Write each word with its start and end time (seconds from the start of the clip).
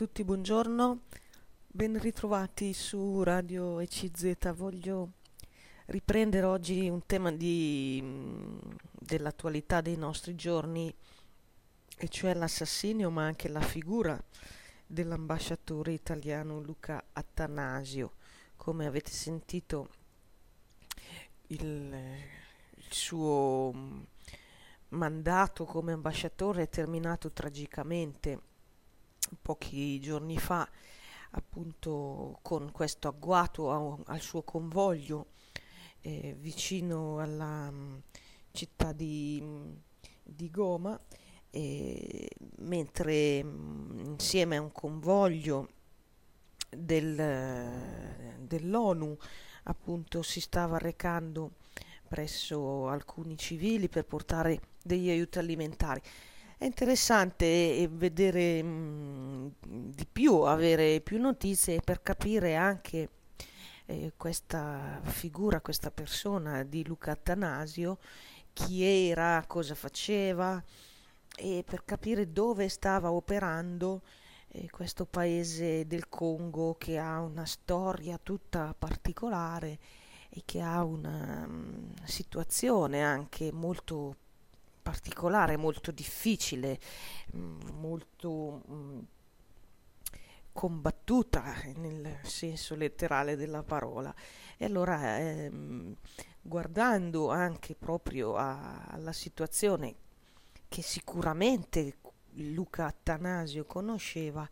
tutti, 0.00 0.24
buongiorno, 0.24 1.02
ben 1.66 2.00
ritrovati 2.00 2.72
su 2.72 3.22
Radio 3.22 3.80
ECZ. 3.80 4.50
Voglio 4.54 5.10
riprendere 5.88 6.46
oggi 6.46 6.88
un 6.88 7.04
tema 7.04 7.30
di, 7.30 8.02
dell'attualità 8.98 9.82
dei 9.82 9.98
nostri 9.98 10.34
giorni, 10.36 10.90
e 11.98 12.08
cioè 12.08 12.32
l'assassinio, 12.32 13.10
ma 13.10 13.26
anche 13.26 13.50
la 13.50 13.60
figura 13.60 14.18
dell'ambasciatore 14.86 15.92
italiano 15.92 16.60
Luca 16.60 17.04
Attanasio. 17.12 18.12
Come 18.56 18.86
avete 18.86 19.10
sentito, 19.10 19.90
il, 21.48 21.94
il 22.74 22.86
suo 22.88 23.70
mandato 24.88 25.66
come 25.66 25.92
ambasciatore 25.92 26.62
è 26.62 26.68
terminato 26.70 27.32
tragicamente 27.32 28.48
pochi 29.40 30.00
giorni 30.00 30.38
fa 30.38 30.68
appunto 31.32 32.38
con 32.42 32.72
questo 32.72 33.08
agguato 33.08 33.70
a, 33.70 34.12
al 34.12 34.20
suo 34.20 34.42
convoglio 34.42 35.26
eh, 36.00 36.36
vicino 36.38 37.20
alla 37.20 37.68
um, 37.68 38.00
città 38.52 38.92
di, 38.92 39.38
mm, 39.42 39.72
di 40.22 40.50
Goma 40.50 40.98
eh, 41.50 42.28
mentre 42.58 43.40
um, 43.42 44.00
insieme 44.04 44.56
a 44.56 44.60
un 44.60 44.72
convoglio 44.72 45.68
del, 46.68 48.36
dell'ONU 48.38 49.16
appunto 49.64 50.22
si 50.22 50.40
stava 50.40 50.78
recando 50.78 51.52
presso 52.08 52.88
alcuni 52.88 53.36
civili 53.36 53.88
per 53.88 54.04
portare 54.04 54.60
degli 54.82 55.10
aiuti 55.10 55.38
alimentari 55.38 56.00
è 56.60 56.66
interessante 56.66 57.88
vedere 57.90 58.62
mh, 58.62 59.54
di 59.62 60.04
più, 60.04 60.40
avere 60.42 61.00
più 61.00 61.18
notizie 61.18 61.80
per 61.80 62.02
capire 62.02 62.54
anche 62.54 63.08
eh, 63.86 64.12
questa 64.14 65.00
figura, 65.04 65.62
questa 65.62 65.90
persona 65.90 66.62
di 66.62 66.84
Luca 66.86 67.12
Attanasio, 67.12 67.96
chi 68.52 68.84
era, 68.84 69.42
cosa 69.46 69.74
faceva 69.74 70.62
e 71.34 71.64
per 71.66 71.82
capire 71.86 72.30
dove 72.30 72.68
stava 72.68 73.10
operando 73.10 74.02
eh, 74.48 74.68
questo 74.68 75.06
paese 75.06 75.86
del 75.86 76.10
Congo 76.10 76.74
che 76.74 76.98
ha 76.98 77.20
una 77.20 77.46
storia 77.46 78.20
tutta 78.22 78.74
particolare 78.78 79.78
e 80.28 80.42
che 80.44 80.60
ha 80.60 80.84
una 80.84 81.46
um, 81.48 81.94
situazione 82.04 83.02
anche 83.02 83.50
molto 83.50 84.19
particolare, 84.90 85.56
molto 85.56 85.92
difficile, 85.92 86.80
mm, 87.36 87.60
molto 87.78 88.62
mm, 88.68 88.98
combattuta 90.52 91.54
nel 91.76 92.18
senso 92.24 92.74
letterale 92.74 93.36
della 93.36 93.62
parola. 93.62 94.12
E 94.56 94.64
allora, 94.64 95.18
ehm, 95.18 95.94
guardando 96.42 97.30
anche 97.30 97.76
proprio 97.76 98.34
a, 98.34 98.84
alla 98.88 99.12
situazione 99.12 99.94
che 100.68 100.82
sicuramente 100.82 101.98
Luca 102.34 102.86
Attanasio 102.86 103.64
conosceva, 103.64 104.48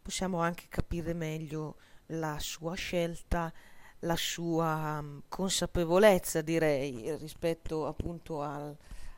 possiamo 0.00 0.40
anche 0.40 0.66
capire 0.68 1.14
meglio 1.14 1.76
la 2.08 2.38
sua 2.38 2.74
scelta, 2.74 3.52
la 4.00 4.16
sua 4.16 4.98
um, 5.00 5.22
consapevolezza, 5.28 6.42
direi, 6.42 7.16
rispetto 7.16 7.86
appunto 7.86 8.42
al, 8.42 8.76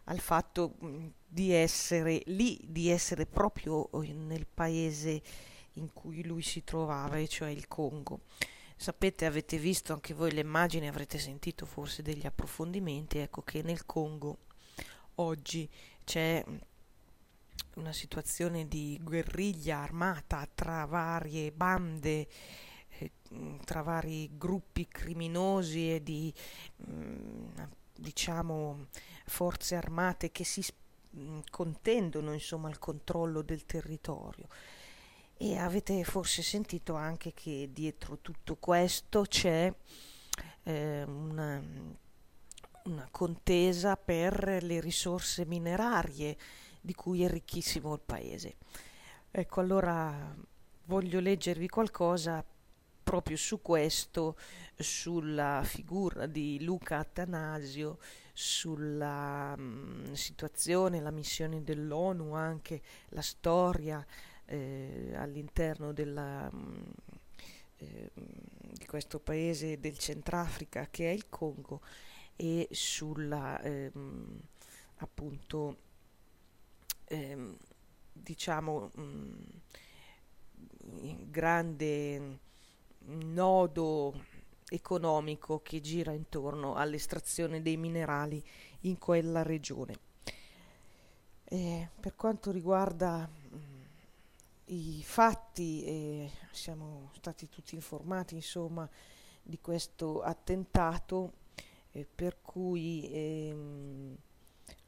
al 0.09 0.21
fatto 0.21 0.77
mm, 0.85 1.07
di 1.27 1.53
essere 1.53 2.23
lì, 2.27 2.59
di 2.65 2.89
essere 2.89 3.27
proprio 3.27 3.91
eh, 4.03 4.13
nel 4.13 4.47
paese 4.47 5.23
in 5.75 5.93
cui 5.93 6.25
lui 6.25 6.43
si 6.43 6.65
trovava, 6.65 7.17
e 7.17 7.29
cioè 7.29 7.51
il 7.51 7.69
Congo. 7.69 8.21
Sapete, 8.77 9.27
avete 9.27 9.59
visto 9.59 9.93
anche 9.93 10.15
voi 10.15 10.33
le 10.33 10.41
immagini, 10.41 10.89
avrete 10.89 11.19
sentito 11.19 11.67
forse 11.67 12.03
degli 12.03 12.27
approfondimenti, 12.27 13.19
ecco 13.19 13.43
che 13.43 13.63
nel 13.63 13.87
Congo 13.87 14.39
oggi 15.17 15.69
c'è 16.05 16.45
mm, 16.47 16.57
una 17.77 17.93
situazione 17.93 18.69
di 18.69 18.99
guerriglia 19.03 19.79
armata 19.79 20.49
tra 20.55 20.85
varie 20.85 21.53
bande, 21.53 22.29
eh, 22.99 23.11
mm, 23.35 23.59
tra 23.65 23.83
vari 23.83 24.31
gruppi 24.37 24.87
criminosi 24.87 25.95
e 25.95 26.03
di 26.03 26.33
diciamo 27.97 28.87
forze 29.27 29.75
armate 29.75 30.31
che 30.31 30.45
si 30.45 30.65
mm, 31.17 31.41
contendono 31.51 32.33
insomma 32.33 32.69
il 32.69 32.79
controllo 32.79 33.43
del 33.43 33.65
territorio 33.67 34.49
e 35.37 35.59
avete 35.59 36.03
forse 36.05 36.43
sentito 36.43 36.95
anche 36.95 37.33
che 37.35 37.69
dietro 37.73 38.19
tutto 38.19 38.57
questo 38.57 39.23
c'è 39.23 39.73
eh, 40.63 41.03
una, 41.03 41.63
una 42.85 43.09
contesa 43.11 43.97
per 43.97 44.63
le 44.63 44.81
risorse 44.81 45.45
minerarie 45.45 46.37
di 46.81 46.95
cui 46.95 47.25
è 47.25 47.29
ricchissimo 47.29 47.93
il 47.93 48.01
paese. 48.05 48.57
Ecco, 49.31 49.61
allora 49.61 50.35
voglio 50.85 51.21
leggervi 51.21 51.69
qualcosa 51.69 52.45
proprio 53.07 53.37
su 53.37 53.63
questo, 53.63 54.37
sulla 54.75 55.63
figura 55.65 56.27
di 56.27 56.65
Luca 56.65 56.99
Attanasio, 56.99 57.99
sulla 58.33 59.57
mh, 59.57 60.09
mm, 60.09 60.13
situazione, 60.15 61.01
la 61.01 61.13
missione 61.13 61.63
dell'ONU, 61.63 62.33
anche 62.35 62.83
la 63.11 63.23
storia 63.23 64.05
eh, 64.47 65.13
all'interno 65.15 65.93
della, 65.93 66.51
mh, 66.51 66.57
mm, 66.57 66.83
eh, 67.77 68.11
di 68.73 68.87
questo 68.87 69.21
paese 69.21 69.79
del 69.79 69.97
Centrafrica 69.99 70.89
che 70.91 71.09
è 71.09 71.13
il 71.13 71.29
Congo 71.29 71.83
e 72.35 72.67
sulla 72.73 73.61
eh, 73.61 73.93
appunto 74.97 75.77
ehm, 77.05 77.57
diciamo 78.13 78.91
mh, 78.93 79.35
grande 81.31 82.45
nodo 83.09 84.25
economico 84.69 85.61
che 85.63 85.81
gira 85.81 86.13
intorno 86.13 86.75
all'estrazione 86.75 87.63
dei 87.63 87.77
minerali 87.77 88.43
in 88.81 88.99
quella 88.99 89.43
regione. 89.43 89.99
Eh, 91.45 91.89
per 92.01 92.17
quanto 92.17 92.51
riguarda 92.51 93.29
mm, 93.29 93.83
i 94.67 95.03
fatti, 95.05 95.85
eh, 95.85 96.31
siamo 96.51 97.11
stati 97.15 97.49
tutti 97.49 97.77
informati 97.77 98.35
insomma 98.35 98.89
di 99.43 99.61
questo 99.61 100.23
attentato 100.23 101.35
eh, 101.93 102.05
per 102.13 102.39
cui 102.43 103.09
ehm, 103.13 104.17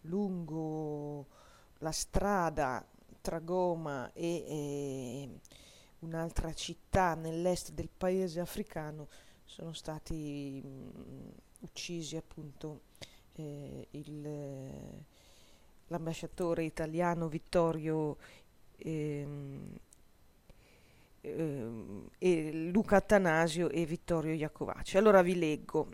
lungo 0.02 1.26
la 1.78 1.92
strada 1.92 2.84
tra 3.20 3.38
Goma 3.38 4.12
e 4.12 4.44
eh, 4.48 5.40
un'altra 6.00 6.52
città 6.52 7.14
nell'est 7.14 7.72
del 7.72 7.88
paese 7.94 8.40
africano 8.40 9.08
sono 9.44 9.72
stati 9.72 10.60
mh, 10.62 10.68
mm, 10.68 11.28
uccisi 11.60 12.16
appunto 12.16 12.82
eh, 13.34 13.86
il, 13.92 15.04
l'ambasciatore 15.86 16.64
italiano 16.64 17.28
Vittorio 17.28 18.16
ehm, 18.76 19.74
ehm, 21.22 22.08
e 22.18 22.52
Luca 22.52 22.96
Attanasio 22.96 23.68
e 23.70 23.86
Vittorio 23.86 24.34
Iacovacci. 24.34 24.96
Allora 24.96 25.22
vi 25.22 25.36
leggo. 25.36 25.88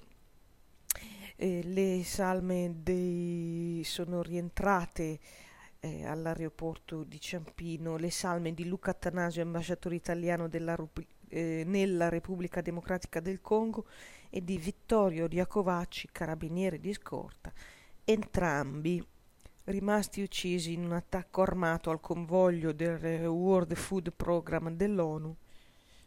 Eh, 1.37 1.63
le 1.65 2.05
salme 2.05 2.75
dei, 2.83 3.83
sono 3.85 4.23
rientrate 4.23 5.19
eh, 5.85 6.07
all'aeroporto 6.07 7.05
di 7.05 7.21
Ciampino 7.21 7.99
le 7.99 8.11
salme 8.11 8.55
di 8.55 8.67
Luca 8.67 8.93
Attanasio, 8.93 9.43
ambasciatore 9.43 9.95
italiano 9.95 10.49
della, 10.49 10.77
eh, 11.29 11.63
nella 11.67 12.09
Repubblica 12.09 12.63
Democratica 12.63 13.21
del 13.21 13.43
Congo, 13.43 13.87
e 14.31 14.43
di 14.43 14.57
Vittorio 14.57 15.29
Iacovacci, 15.31 16.09
carabiniere 16.11 16.81
di 16.81 16.95
scorta, 16.95 17.53
entrambi 18.03 19.07
rimasti 19.65 20.23
uccisi 20.23 20.73
in 20.73 20.85
un 20.85 20.93
attacco 20.93 21.43
armato 21.43 21.91
al 21.91 22.01
convoglio 22.01 22.73
del 22.73 23.27
World 23.27 23.75
Food 23.75 24.13
Program 24.13 24.71
dell'ONU 24.71 25.37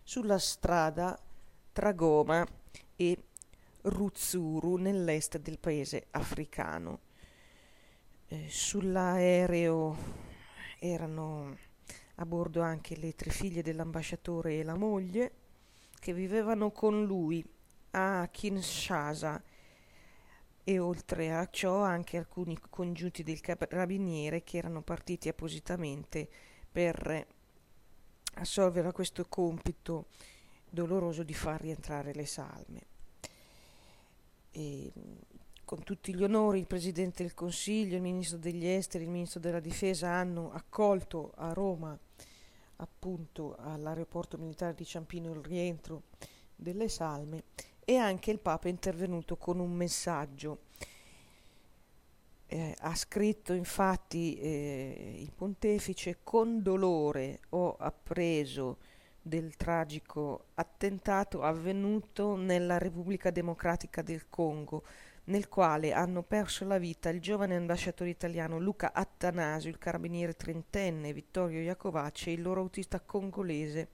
sulla 0.03 0.39
strada 0.39 1.17
tra 1.71 1.93
Goma 1.93 2.45
e 2.95 3.17
Ruzzuru 3.81 4.75
nell'est 4.77 5.37
del 5.37 5.59
paese 5.59 6.07
africano. 6.11 7.06
Eh, 8.29 8.47
sull'aereo 8.49 9.95
erano 10.79 11.57
a 12.15 12.25
bordo 12.25 12.61
anche 12.61 12.97
le 12.97 13.15
tre 13.15 13.29
figlie 13.29 13.61
dell'ambasciatore 13.61 14.59
e 14.59 14.63
la 14.63 14.75
moglie 14.75 15.31
che 15.97 16.13
vivevano 16.13 16.71
con 16.71 17.05
lui 17.05 17.41
a 17.91 18.27
Kinshasa 18.29 19.41
e 20.61 20.77
oltre 20.77 21.33
a 21.33 21.47
ciò 21.49 21.81
anche 21.81 22.17
alcuni 22.17 22.59
congiunti 22.69 23.23
del 23.23 23.39
carabiniere 23.39 24.43
che 24.43 24.57
erano 24.57 24.81
partiti 24.81 25.29
appositamente 25.29 26.27
per 26.69 27.25
assolvere 28.33 28.89
a 28.89 28.91
questo 28.91 29.25
compito 29.29 30.07
doloroso 30.69 31.23
di 31.23 31.33
far 31.33 31.61
rientrare 31.61 32.13
le 32.13 32.25
salme. 32.25 32.81
E, 34.51 34.91
con 35.67 35.83
tutti 35.83 36.15
gli 36.15 36.23
onori 36.23 36.59
il 36.59 36.65
Presidente 36.65 37.23
del 37.23 37.33
Consiglio, 37.33 37.97
il 37.97 38.01
Ministro 38.01 38.37
degli 38.37 38.65
Esteri, 38.65 39.03
il 39.03 39.09
Ministro 39.09 39.41
della 39.41 39.59
Difesa 39.59 40.07
hanno 40.07 40.49
accolto 40.53 41.33
a 41.35 41.51
Roma, 41.51 41.99
appunto 42.77 43.57
all'aeroporto 43.57 44.37
militare 44.37 44.75
di 44.75 44.85
Ciampino, 44.85 45.33
il 45.33 45.43
rientro 45.43 46.03
delle 46.55 46.87
salme 46.87 47.43
e 47.83 47.97
anche 47.97 48.31
il 48.31 48.39
Papa 48.39 48.69
è 48.69 48.71
intervenuto 48.71 49.35
con 49.35 49.59
un 49.59 49.73
messaggio. 49.73 50.59
Eh, 52.45 52.73
ha 52.79 52.95
scritto 52.95 53.51
infatti 53.51 54.39
eh, 54.39 55.15
il 55.17 55.33
pontefice 55.35 56.19
con 56.23 56.61
dolore 56.61 57.41
ho 57.49 57.75
appreso 57.77 58.77
del 59.21 59.57
tragico 59.57 60.45
attentato 60.53 61.41
avvenuto 61.41 62.37
nella 62.37 62.77
Repubblica 62.77 63.31
Democratica 63.31 64.01
del 64.01 64.29
Congo, 64.29 64.85
nel 65.27 65.47
quale 65.49 65.93
hanno 65.93 66.23
perso 66.23 66.65
la 66.65 66.77
vita 66.77 67.09
il 67.09 67.21
giovane 67.21 67.55
ambasciatore 67.55 68.09
italiano 68.09 68.59
Luca 68.59 68.93
Attanasio, 68.93 69.69
il 69.69 69.77
carabiniere 69.77 70.35
trentenne 70.35 71.13
Vittorio 71.13 71.61
Iacovacci 71.61 72.29
e 72.29 72.33
il 72.33 72.41
loro 72.41 72.61
autista 72.61 72.99
congolese 72.99 73.89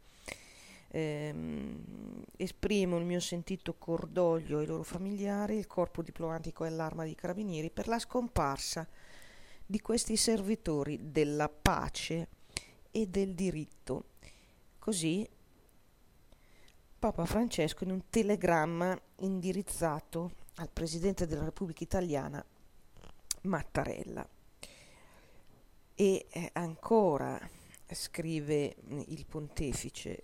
ehm, 0.94 2.24
esprimo 2.38 2.98
il 2.98 3.06
mio 3.06 3.20
sentito 3.20 3.76
cordoglio 3.78 4.60
ai 4.60 4.68
loro 4.68 4.84
familiari, 4.84 5.58
il 5.58 5.68
corpo 5.68 6.02
diplomatico 6.02 6.66
e 6.66 6.70
l'arma 6.70 7.04
dei 7.04 7.16
carabinieri 7.16 7.72
per 7.72 7.88
la 7.88 8.00
scomparsa 8.00 8.88
di 9.66 9.82
questi 9.82 10.16
servitori 10.16 11.12
della 11.12 11.50
pace 11.50 12.28
e 12.92 13.08
del 13.08 13.34
diritto. 13.34 14.12
Così 14.78 15.28
Papa 17.00 17.26
Francesco 17.26 17.84
in 17.84 17.92
un 17.92 18.04
telegramma 18.10 18.98
indirizzato 19.18 20.43
al 20.56 20.70
Presidente 20.72 21.26
della 21.26 21.46
Repubblica 21.46 21.84
Italiana 21.84 22.44
Mattarella. 23.44 24.28
E 25.96 26.26
eh, 26.30 26.50
ancora 26.54 27.40
scrive 27.88 28.76
il 29.08 29.26
pontefice 29.26 30.24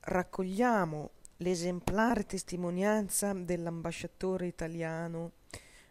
raccogliamo 0.00 1.10
l'esemplare 1.38 2.24
testimonianza 2.24 3.32
dell'ambasciatore 3.32 4.46
italiano 4.46 5.32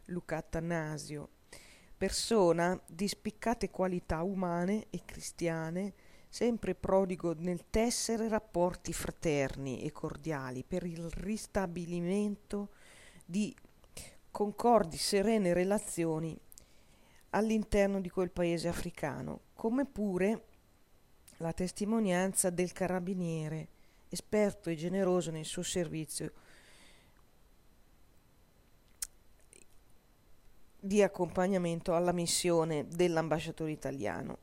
Luca 0.06 0.38
Attanasio, 0.38 1.30
persona 1.96 2.80
di 2.86 3.08
spiccate 3.08 3.70
qualità 3.70 4.24
umane 4.24 4.88
e 4.90 5.02
cristiane, 5.06 5.94
sempre 6.30 6.76
prodigo 6.76 7.34
nel 7.38 7.66
tessere 7.70 8.28
rapporti 8.28 8.92
fraterni 8.92 9.82
e 9.84 9.92
cordiali 9.92 10.64
per 10.64 10.84
il 10.84 11.10
ristabilimento 11.10 12.70
di 13.26 13.56
concordi, 14.38 14.98
serene 14.98 15.52
relazioni 15.52 16.40
all'interno 17.32 18.00
di 18.00 18.08
quel 18.12 18.30
paese 18.30 18.68
africano, 18.68 19.40
come 19.56 19.84
pure 19.86 20.44
la 21.38 21.52
testimonianza 21.54 22.52
del 22.52 22.72
carabiniere 22.72 23.68
esperto 24.10 24.70
e 24.70 24.76
generoso 24.76 25.32
nel 25.32 25.44
suo 25.44 25.64
servizio 25.64 26.32
di 30.80 31.02
accompagnamento 31.02 31.96
alla 31.96 32.12
missione 32.12 32.88
dell'ambasciatore 32.88 33.72
italiano. 33.72 34.38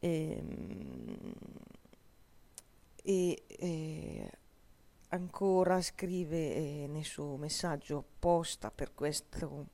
Ehm, 0.00 1.32
e, 3.04 3.42
e 3.46 4.30
ancora 5.08 5.80
scrive 5.80 6.54
eh, 6.54 6.86
nel 6.88 7.04
suo 7.04 7.36
messaggio 7.36 7.98
apposta 7.98 8.70
per 8.70 8.94
questo 8.94 9.68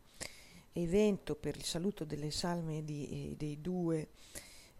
evento, 0.72 1.34
per 1.34 1.56
il 1.56 1.64
saluto 1.64 2.04
delle 2.04 2.30
salme 2.30 2.84
di, 2.84 3.30
eh, 3.30 3.36
dei 3.36 3.60
due, 3.60 4.08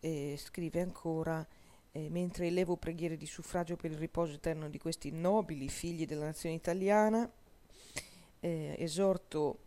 eh, 0.01 0.37
scrive 0.39 0.81
ancora 0.81 1.47
eh, 1.93 2.09
mentre 2.11 2.49
elevo 2.49 2.77
preghiere 2.77 3.17
di 3.17 3.27
suffragio 3.27 3.77
per 3.77 3.93
il 3.93 3.99
riposo 3.99 4.35
eterno 4.35 4.69
di 4.69 4.79
questi 4.79 5.11
nobili 5.11 5.69
figli 5.69 6.07
della 6.07 6.27
nazione 6.27 6.55
italiana, 6.55 7.31
eh, 8.41 8.75
esorto 8.79 9.59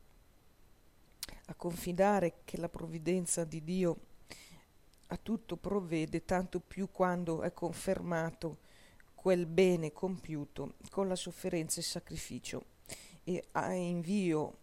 a 1.45 1.56
confidare 1.56 2.42
che 2.44 2.57
la 2.57 2.68
provvidenza 2.68 3.45
di 3.45 3.63
Dio 3.63 3.98
a 5.07 5.18
tutto 5.18 5.56
provvede, 5.56 6.25
tanto 6.25 6.60
più 6.60 6.90
quando 6.92 7.42
è 7.42 7.54
confermato 7.54 8.57
quel 9.28 9.46
bene 9.46 9.92
compiuto 9.92 10.76
con 10.90 11.10
la 11.10 11.16
sofferenza 11.18 11.80
e 11.80 11.82
il 11.82 11.86
sacrificio 11.86 12.64
e 13.26 13.44
invio 13.74 14.60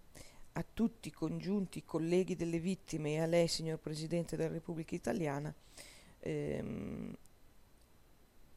a 0.53 0.65
tutti 0.73 1.09
i 1.09 1.13
congiunti 1.13 1.85
colleghi 1.85 2.35
delle 2.35 2.59
vittime 2.59 3.13
e 3.13 3.21
a 3.21 3.27
lei, 3.27 3.47
signor 3.47 3.79
Presidente 3.79 4.39
della 4.39 4.55
Repubblica 4.55 4.95
Italiana, 4.95 5.55
ehm, 6.21 7.15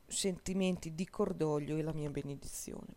sentimenti 0.07 0.95
di 0.95 1.09
cordoglio 1.09 1.75
e 1.75 1.81
la 1.81 1.92
mia 1.92 2.09
benedizione. 2.09 2.95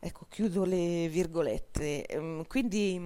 Ecco, 0.00 0.26
chiudo 0.28 0.64
le 0.64 1.08
virgolette. 1.08 2.04
Ehm, 2.04 2.48
quindi 2.48 2.96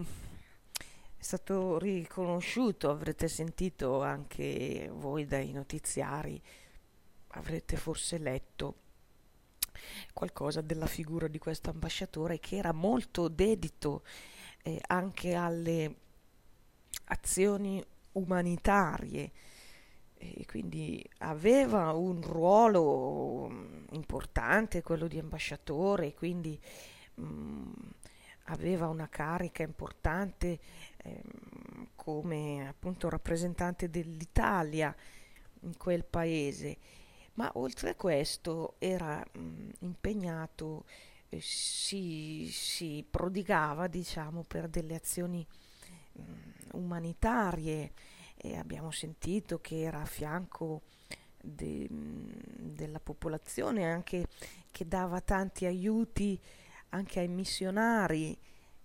è 1.18 1.22
stato 1.22 1.78
riconosciuto, 1.78 2.88
avrete 2.88 3.28
sentito 3.28 4.00
anche 4.00 4.88
voi 4.90 5.26
dai 5.26 5.52
notiziari, 5.52 6.40
avrete 7.34 7.76
forse 7.76 8.18
letto 8.18 8.74
qualcosa 10.12 10.60
della 10.60 10.86
figura 10.86 11.26
di 11.26 11.38
questo 11.38 11.70
ambasciatore 11.70 12.38
che 12.38 12.56
era 12.56 12.72
molto 12.72 13.28
dedito 13.28 14.02
eh, 14.62 14.80
anche 14.86 15.34
alle 15.34 15.94
azioni 17.06 17.84
umanitarie. 18.12 19.32
E 20.16 20.46
quindi 20.46 21.04
aveva 21.18 21.92
un 21.92 22.22
ruolo 22.22 23.48
mm, 23.50 23.84
importante 23.90 24.80
quello 24.80 25.06
di 25.06 25.18
ambasciatore, 25.18 26.14
quindi 26.14 26.58
mh, 27.14 27.24
mm, 27.24 27.72
aveva 28.44 28.88
una 28.88 29.08
carica 29.08 29.62
importante 29.62 30.58
eh, 30.96 31.22
come 31.94 32.66
appunto 32.66 33.08
rappresentante 33.08 33.90
dell'Italia 33.90 34.94
in 35.60 35.76
quel 35.76 36.04
paese, 36.04 36.76
ma 37.34 37.50
oltre 37.54 37.90
a 37.90 37.94
questo 37.94 38.74
era 38.78 39.24
mh, 39.32 39.38
mm, 39.38 39.70
impegnato, 39.80 40.84
eh, 41.28 41.40
si, 41.40 42.48
si, 42.50 43.04
prodigava 43.08 43.86
diciamo 43.86 44.44
per 44.46 44.68
delle 44.68 44.94
azioni 44.94 45.46
umanitarie. 46.72 47.92
E 48.36 48.56
abbiamo 48.56 48.90
sentito 48.90 49.60
che 49.60 49.80
era 49.80 50.02
a 50.02 50.06
fianco 50.06 50.82
de, 51.40 51.86
della 51.90 53.00
popolazione, 53.00 53.90
anche 53.90 54.26
che 54.70 54.86
dava 54.86 55.20
tanti 55.20 55.64
aiuti 55.66 56.38
anche 56.90 57.20
ai 57.20 57.28
missionari 57.28 58.36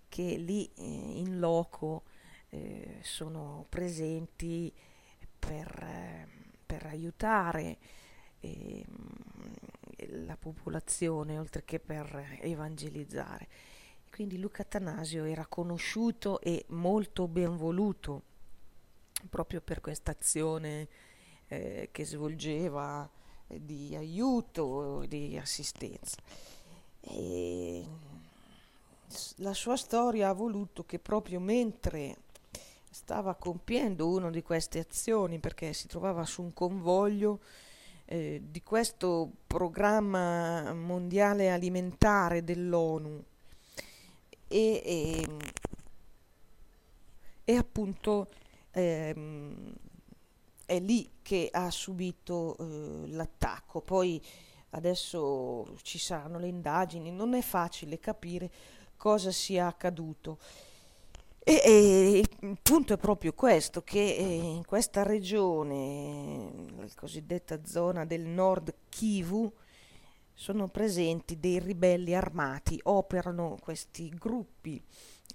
che 0.08 0.36
lì 0.36 0.68
eh, 0.74 0.82
in 0.82 1.38
loco 1.38 2.02
eh, 2.50 2.98
sono 3.02 3.66
presenti 3.68 4.72
per, 5.38 5.68
eh, 5.82 6.28
per 6.66 6.86
aiutare 6.86 7.78
ehm, 8.40 8.84
la 10.26 10.36
popolazione 10.36 11.38
oltre 11.38 11.64
che 11.64 11.78
per 11.78 12.38
evangelizzare. 12.40 13.48
Quindi 14.10 14.38
Luca 14.38 14.62
Atanasio 14.62 15.24
era 15.24 15.46
conosciuto 15.46 16.40
e 16.40 16.64
molto 16.68 17.28
ben 17.28 17.56
voluto 17.56 18.22
proprio 19.28 19.60
per 19.60 19.80
questa 19.80 20.10
azione 20.12 20.88
eh, 21.46 21.88
che 21.92 22.04
svolgeva 22.04 23.08
eh, 23.46 23.64
di 23.64 23.94
aiuto, 23.94 25.04
di 25.06 25.36
assistenza. 25.36 26.16
E 27.00 27.84
la 29.36 29.54
sua 29.54 29.76
storia 29.76 30.28
ha 30.28 30.32
voluto 30.32 30.84
che 30.84 30.98
proprio 30.98 31.40
mentre 31.40 32.16
stava 32.90 33.34
compiendo 33.34 34.08
una 34.08 34.30
di 34.30 34.42
queste 34.42 34.78
azioni, 34.80 35.38
perché 35.38 35.72
si 35.72 35.86
trovava 35.86 36.24
su 36.24 36.42
un 36.42 36.52
convoglio 36.52 37.40
eh, 38.12 38.42
di 38.44 38.60
questo 38.64 39.30
programma 39.46 40.74
mondiale 40.74 41.48
alimentare 41.48 42.42
dell'ONU, 42.42 43.22
e, 44.48 44.82
e, 44.84 45.26
e 47.44 47.54
appunto 47.54 48.26
ehm, 48.72 49.72
è 50.66 50.80
lì 50.80 51.08
che 51.22 51.50
ha 51.52 51.70
subito 51.70 52.56
eh, 52.58 53.10
l'attacco. 53.10 53.80
Poi 53.80 54.20
adesso 54.70 55.76
ci 55.82 55.98
saranno 55.98 56.40
le 56.40 56.48
indagini, 56.48 57.12
non 57.12 57.34
è 57.34 57.42
facile 57.42 58.00
capire 58.00 58.50
cosa 58.96 59.30
sia 59.30 59.68
accaduto. 59.68 60.38
E, 61.50 61.60
e, 61.64 62.18
il 62.42 62.58
punto 62.62 62.92
è 62.92 62.96
proprio 62.96 63.32
questo, 63.32 63.82
che 63.82 63.98
in 63.98 64.64
questa 64.64 65.02
regione, 65.02 66.48
la 66.76 66.86
cosiddetta 66.94 67.64
zona 67.64 68.04
del 68.04 68.20
nord 68.20 68.72
Kivu, 68.88 69.52
sono 70.32 70.68
presenti 70.68 71.40
dei 71.40 71.58
ribelli 71.58 72.14
armati, 72.14 72.78
operano 72.84 73.56
questi 73.60 74.10
gruppi 74.10 74.80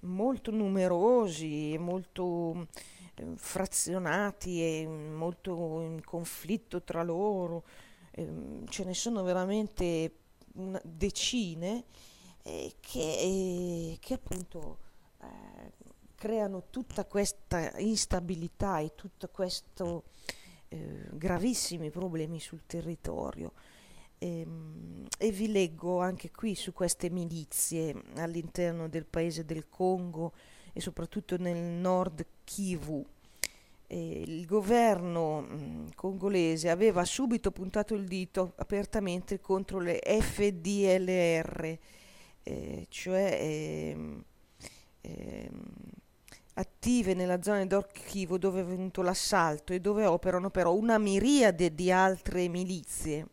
molto 0.04 0.52
numerosi, 0.52 1.78
molto 1.78 2.68
eh, 3.16 3.34
frazionati 3.36 4.62
e 4.62 4.88
molto 4.88 5.82
in 5.82 6.02
conflitto 6.02 6.82
tra 6.82 7.04
loro, 7.04 7.66
eh, 8.12 8.62
ce 8.70 8.86
ne 8.86 8.94
sono 8.94 9.22
veramente 9.22 10.20
decine 10.82 11.84
eh, 12.44 12.74
che, 12.80 13.02
eh, 13.02 13.98
che, 14.00 14.14
appunto 14.14 14.78
eh, 15.22 15.75
creano 16.26 16.64
tutta 16.72 17.06
questa 17.06 17.78
instabilità 17.78 18.80
e 18.80 18.96
tutti 18.96 19.28
questi 19.32 19.84
eh, 20.70 21.08
gravissimi 21.12 21.92
problemi 21.92 22.40
sul 22.40 22.64
territorio. 22.66 23.52
E, 24.18 24.40
ehm, 24.40 25.06
e, 25.20 25.30
vi 25.30 25.52
leggo 25.52 26.02
anche 26.02 26.32
qui 26.32 26.56
su 26.56 26.74
queste 26.74 27.12
milizie 27.12 27.96
all'interno 28.16 28.90
del 28.90 29.06
paese 29.06 29.46
del 29.46 29.70
Congo 29.70 30.34
e 30.74 30.82
soprattutto 30.82 31.38
nel 31.38 31.60
nord 31.60 32.26
Kivu. 32.44 33.06
E 33.86 34.22
il 34.26 34.48
governo 34.48 35.42
mm, 35.42 35.88
congolese 35.94 36.72
aveva 36.72 37.06
subito 37.06 37.52
puntato 37.52 37.94
il 37.94 38.08
dito 38.08 38.54
apertamente 38.56 39.40
contro 39.40 39.78
le 39.78 40.02
FDLR, 40.04 41.78
eh, 42.42 42.86
cioè 42.90 43.38
eh, 43.40 44.24
eh, 45.02 45.52
attive 46.56 47.14
nella 47.14 47.42
zona 47.42 47.62
di 47.62 47.68
Dorchivo 47.68 48.38
dove 48.38 48.62
è 48.62 48.66
venuto 48.66 49.02
l'assalto 49.02 49.74
e 49.74 49.80
dove 49.80 50.06
operano 50.06 50.50
però 50.50 50.74
una 50.74 50.98
miriade 50.98 51.74
di 51.74 51.92
altre 51.92 52.48
milizie. 52.48 53.28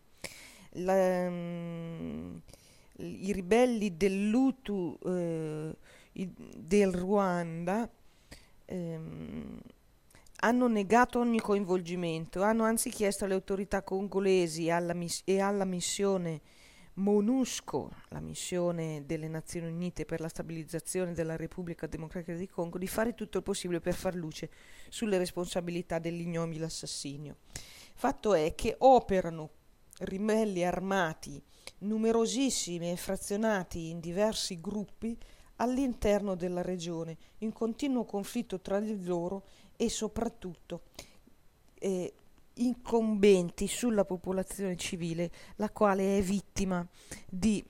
La, 0.77 1.27
um, 1.29 2.41
i 2.97 3.33
ribelli 3.33 3.97
dell'Utu 3.97 4.99
eh, 5.05 5.77
del 6.13 6.93
Ruanda 6.93 7.89
ehm, 8.65 9.61
hanno 10.45 10.67
negato 10.67 11.21
ogni 11.21 11.41
coinvolgimento, 11.41 12.43
hanno 12.43 12.65
anzi 12.65 12.91
chiesto 12.91 13.25
alle 13.25 13.35
autorità 13.35 13.83
congolesi 13.83 14.71
alla 14.71 14.95
miss- 14.95 15.23
e 15.25 15.41
alla 15.41 15.65
missione 15.65 16.41
MONUSCO, 16.95 17.91
la 18.09 18.21
missione 18.21 19.05
delle 19.07 19.27
Nazioni 19.27 19.67
Unite 19.67 20.05
per 20.05 20.21
la 20.21 20.29
stabilizzazione 20.29 21.15
della 21.15 21.37
Repubblica 21.37 21.87
Democratica 21.87 22.37
di 22.37 22.47
Congo, 22.47 22.77
di 22.77 22.87
fare 22.87 23.15
tutto 23.15 23.39
il 23.39 23.45
possibile 23.45 23.81
per 23.81 23.95
far 23.95 24.15
luce 24.15 24.51
sulle 24.91 25.17
responsabilità 25.17 25.99
dell'ignobile 25.99 26.67
assassinio. 26.67 27.39
Fatto 27.95 28.35
è 28.35 28.55
che 28.55 28.75
operano 28.79 29.51
ribelli 30.01 30.65
armati 30.65 31.43
numerosissimi 31.79 32.91
e 32.91 32.97
frazionati 32.97 33.89
in 33.89 33.99
diversi 33.99 34.61
gruppi 34.61 35.17
all'interno 35.57 36.35
della 36.35 36.63
regione, 36.63 37.17
in 37.39 37.53
continuo 37.53 38.05
conflitto 38.05 38.61
tra 38.61 38.81
di 38.81 39.03
loro 39.05 39.45
e 39.77 39.89
soprattutto 39.89 40.83
eh, 41.75 42.13
incombenti 42.55 43.67
sulla 43.67 44.05
popolazione 44.05 44.77
civile, 44.77 45.31
la 45.57 45.71
quale 45.71 46.19
è 46.19 46.23
vittima 46.23 46.87
di 47.29 47.65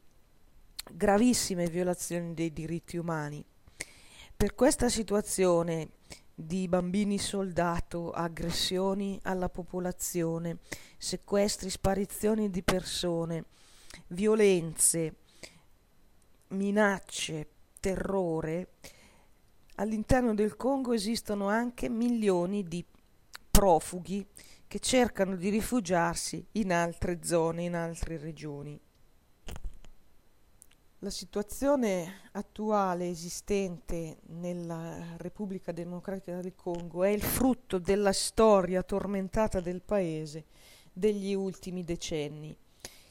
gravissime 0.92 1.66
violazioni 1.66 2.34
dei 2.34 2.52
diritti 2.52 2.96
umani. 2.96 3.44
Per 4.36 4.54
questa 4.54 4.88
situazione 4.88 5.90
di 6.34 6.66
bambini 6.66 7.18
soldato, 7.18 8.10
aggressioni 8.10 9.18
alla 9.22 9.48
popolazione, 9.48 10.58
sequestri, 10.96 11.70
sparizioni 11.70 12.50
di 12.50 12.62
persone, 12.62 13.44
violenze, 14.08 15.16
minacce, 16.48 17.48
terrore, 17.78 18.72
all'interno 19.76 20.34
del 20.34 20.56
Congo 20.56 20.92
esistono 20.92 21.48
anche 21.48 21.88
milioni 21.88 22.66
di 22.66 22.84
profughi 23.50 24.26
che 24.72 24.78
cercano 24.78 25.36
di 25.36 25.50
rifugiarsi 25.50 26.42
in 26.52 26.72
altre 26.72 27.18
zone, 27.22 27.64
in 27.64 27.74
altre 27.74 28.16
regioni. 28.16 28.80
La 31.00 31.10
situazione 31.10 32.30
attuale 32.32 33.10
esistente 33.10 34.20
nella 34.28 35.14
Repubblica 35.18 35.72
Democratica 35.72 36.40
del 36.40 36.54
Congo 36.54 37.04
è 37.04 37.10
il 37.10 37.20
frutto 37.20 37.78
della 37.78 38.14
storia 38.14 38.82
tormentata 38.82 39.60
del 39.60 39.82
paese 39.82 40.46
degli 40.90 41.34
ultimi 41.34 41.84
decenni, 41.84 42.56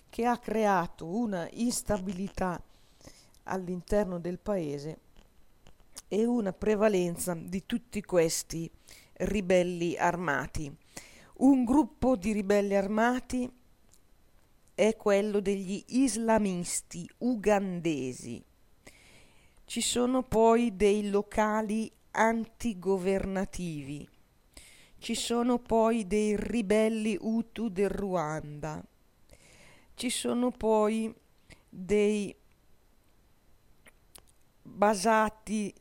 che 0.10 0.26
ha 0.26 0.40
creato 0.40 1.06
una 1.06 1.48
instabilità 1.52 2.60
all'interno 3.44 4.20
del 4.20 4.40
paese 4.40 5.00
e 6.08 6.26
una 6.26 6.54
prevalenza 6.54 7.36
di 7.36 7.68
tutti 7.68 8.02
questi 8.02 8.68
ribelli 9.14 9.96
armati. 9.96 10.81
Un 11.42 11.64
gruppo 11.66 12.16
di 12.18 12.34
ribelli 12.34 12.76
armati 12.76 13.52
è 14.76 14.96
quello 14.96 15.40
degli 15.40 15.84
islamisti 15.88 17.10
ugandesi. 17.18 18.46
Ci 19.66 19.82
sono 19.82 20.22
poi 20.22 20.76
dei 20.76 21.10
locali 21.10 21.92
antigovernativi. 22.12 24.08
Ci 25.00 25.16
sono 25.16 25.58
poi 25.58 26.06
dei 26.06 26.36
ribelli 26.38 27.18
Hutu 27.20 27.70
del 27.70 27.90
Ruanda. 27.90 28.80
Ci 29.96 30.12
sono 30.12 30.52
poi 30.52 31.12
dei 31.68 32.36
basati 34.62 35.74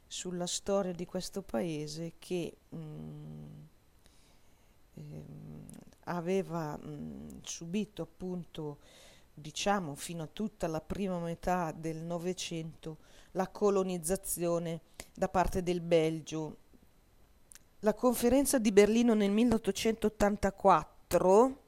sulla 0.06 0.46
storia 0.46 0.92
di 0.92 1.04
questo 1.04 1.42
paese 1.42 2.14
che 2.18 2.56
mh, 2.70 2.76
mm, 2.78 3.44
ehm, 4.94 5.66
aveva 6.04 6.74
mh, 6.78 6.88
mm, 6.88 7.28
subito 7.42 8.00
appunto 8.00 8.78
diciamo 9.40 9.94
fino 9.94 10.24
a 10.24 10.28
tutta 10.32 10.66
la 10.66 10.80
prima 10.80 11.18
metà 11.18 11.72
del 11.72 11.98
Novecento 11.98 12.98
la 13.32 13.48
colonizzazione 13.48 14.80
da 15.14 15.28
parte 15.28 15.62
del 15.62 15.80
Belgio. 15.80 16.56
La 17.80 17.92
conferenza 17.94 18.58
di 18.58 18.72
Berlino 18.72 19.14
nel 19.14 19.30
1884 19.30 21.62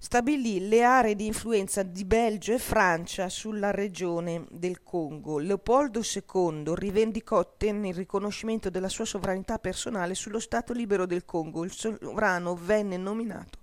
stabilì 0.00 0.68
le 0.68 0.84
aree 0.84 1.16
di 1.16 1.26
influenza 1.26 1.82
di 1.82 2.04
Belgio 2.04 2.52
e 2.52 2.58
Francia 2.58 3.28
sulla 3.28 3.72
regione 3.72 4.46
del 4.50 4.84
Congo. 4.84 5.38
Leopoldo 5.38 6.02
II 6.02 6.74
rivendicò 6.76 7.38
ottenne 7.38 7.88
il 7.88 7.94
riconoscimento 7.94 8.70
della 8.70 8.88
sua 8.88 9.04
sovranità 9.04 9.58
personale 9.58 10.14
sullo 10.14 10.38
Stato 10.38 10.72
libero 10.72 11.06
del 11.06 11.24
Congo. 11.24 11.64
Il 11.64 11.72
sovrano 11.72 12.54
venne 12.54 12.96
nominato 12.96 13.58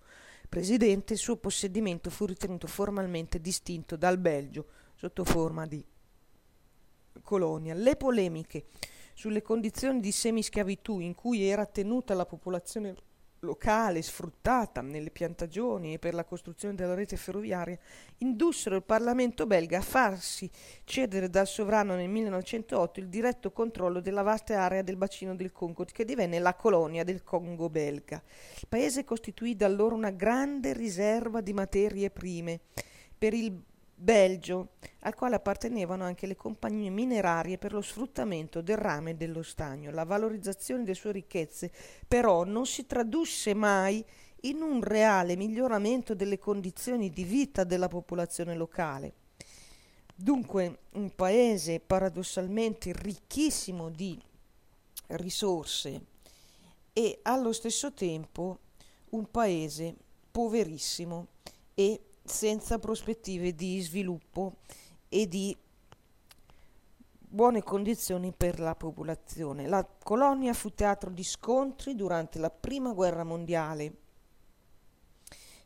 presidente, 0.56 1.12
il 1.12 1.20
suo 1.20 1.36
possedimento 1.36 2.10
fu 2.10 2.26
ritenuto 2.26 2.66
formalmente 2.66 3.42
distinto 3.42 3.98
dal 3.98 4.18
Belgio 4.18 4.68
sotto 4.96 5.26
forma 5.26 5.66
di 5.66 5.86
colonia. 7.22 7.74
Le 7.74 7.98
polemiche 7.98 8.68
sulle 9.14 9.42
condizioni 9.42 10.00
di 10.00 10.14
semischiavitù 10.14 11.00
in 11.00 11.14
cui 11.14 11.44
era 11.44 11.66
tenuta 11.66 12.14
la 12.14 12.26
popolazione 12.26 12.96
locale 13.46 14.02
sfruttata 14.02 14.82
nelle 14.82 15.10
piantagioni 15.10 15.94
e 15.94 16.00
per 16.00 16.14
la 16.14 16.26
costruzione 16.26 16.76
della 16.76 16.94
rete 16.94 17.16
ferroviaria 17.16 17.80
indussero 18.18 18.76
il 18.76 18.84
Parlamento 18.84 19.46
belga 19.46 19.78
a 19.78 19.82
farsi 19.82 20.50
cedere 20.84 21.30
dal 21.30 21.48
sovrano 21.48 21.96
nel 21.96 22.10
1908 22.10 23.00
il 23.00 23.08
diretto 23.08 23.52
controllo 23.52 24.02
della 24.02 24.24
vasta 24.24 24.60
area 24.60 24.82
del 24.82 24.98
bacino 24.98 25.36
del 25.36 25.54
Congo 25.54 25.86
che 25.86 26.04
divenne 26.04 26.40
la 26.40 26.56
colonia 26.56 27.06
del 27.06 27.24
Congo 27.24 27.70
belga. 27.70 28.22
Il 28.60 28.68
paese 28.68 29.06
costituì 29.06 29.56
da 29.56 29.66
allora 29.66 29.96
una 29.96 30.12
grande 30.12 30.74
riserva 30.74 31.40
di 31.40 31.54
materie 31.54 32.10
prime 32.10 32.60
per 33.18 33.34
il 33.34 33.58
Belgio, 33.98 34.72
al 35.02 35.16
quale 35.16 35.36
appartenevano 35.36 36.04
anche 36.04 36.28
le 36.28 36.36
compagnie 36.36 36.90
minerarie 36.90 37.58
per 37.58 37.72
lo 37.72 37.82
sfruttamento 37.82 38.62
del 38.62 38.78
rame 38.78 39.12
e 39.12 39.16
dello 39.16 39.42
stagno. 39.42 39.90
La 39.92 40.04
valorizzazione 40.04 40.84
delle 40.84 40.96
sue 40.96 41.14
ricchezze 41.14 41.72
però 42.06 42.44
non 42.44 42.66
si 42.66 42.86
tradusse 42.86 43.54
mai 43.54 44.06
in 44.42 44.62
un 44.62 44.84
reale 44.84 45.38
miglioramento 45.38 46.14
delle 46.14 46.38
condizioni 46.38 47.10
di 47.10 47.24
vita 47.24 47.64
della 47.64 47.88
popolazione 47.88 48.54
locale. 48.54 49.14
Dunque 50.14 50.80
un 50.92 51.16
paese 51.16 51.80
paradossalmente 51.80 52.92
ricchissimo 52.94 53.90
di 53.90 54.22
risorse 55.08 56.02
e 56.92 57.20
allo 57.24 57.54
stesso 57.54 57.94
tempo 57.94 58.60
un 59.10 59.30
paese 59.32 59.96
poverissimo 60.32 61.28
e 61.74 62.00
senza 62.26 62.80
prospettive 62.80 63.54
di 63.54 63.80
sviluppo 63.82 64.58
e 65.08 65.28
di 65.28 65.56
buone 67.18 67.64
condizioni 67.64 68.34
per 68.36 68.60
la 68.60 68.76
popolazione. 68.76 69.68
La 69.68 69.86
colonia 69.86 70.54
fu 70.54 70.74
teatro 70.74 71.10
di 71.10 71.24
scontri 71.24 71.96
durante 71.96 72.40
la 72.40 72.50
prima 72.50 72.94
guerra 72.94 73.24
mondiale 73.24 74.04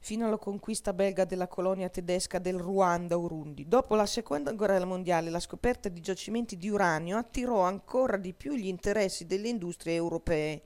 fino 0.02 0.26
alla 0.26 0.38
conquista 0.38 0.94
belga 0.94 1.26
della 1.26 1.48
colonia 1.48 1.90
tedesca 1.90 2.40
del 2.40 2.58
Ruanda-Urundi. 2.58 3.68
Dopo 3.68 3.96
la 3.96 4.06
seconda 4.06 4.52
guerra 4.54 4.84
mondiale 4.86 5.30
la 5.30 5.40
scoperta 5.40 5.90
di 5.90 6.02
giacimenti 6.02 6.58
di 6.58 6.70
uranio 6.70 7.18
attirò 7.18 7.62
ancora 7.62 8.18
di 8.18 8.34
più 8.34 8.56
gli 8.56 8.68
interessi 8.68 9.26
delle 9.26 9.50
industrie 9.50 9.96
europee. 9.96 10.64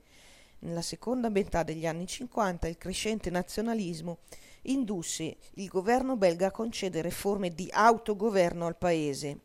Nella 0.60 0.82
seconda 0.82 1.28
metà 1.28 1.62
degli 1.62 1.86
anni 1.86 2.06
50 2.06 2.68
il 2.68 2.78
crescente 2.78 3.28
nazionalismo 3.28 4.18
indusse 4.64 5.36
il 5.54 5.68
governo 5.68 6.16
belga 6.16 6.48
a 6.48 6.50
concedere 6.50 7.10
forme 7.10 7.50
di 7.50 7.68
autogoverno 7.72 8.66
al 8.66 8.76
paese. 8.76 9.40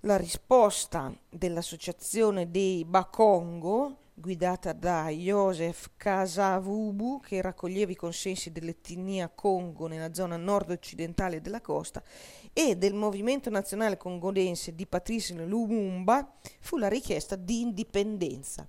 La 0.00 0.16
risposta 0.16 1.14
dell'associazione 1.28 2.50
dei 2.50 2.84
Bakongo, 2.84 3.98
guidata 4.14 4.72
da 4.72 5.08
Joseph 5.08 5.90
Kasavubu, 5.96 7.20
che 7.20 7.40
raccoglieva 7.40 7.92
i 7.92 7.96
consensi 7.96 8.50
dell'etnia 8.50 9.28
Congo 9.28 9.86
nella 9.86 10.12
zona 10.12 10.36
nord-occidentale 10.36 11.40
della 11.40 11.60
costa, 11.60 12.02
e 12.52 12.76
del 12.76 12.94
movimento 12.94 13.48
nazionale 13.48 13.96
congolense 13.96 14.74
di 14.74 14.86
Patrice 14.86 15.34
Lumumba, 15.34 16.34
fu 16.60 16.76
la 16.76 16.88
richiesta 16.88 17.36
di 17.36 17.60
indipendenza, 17.60 18.68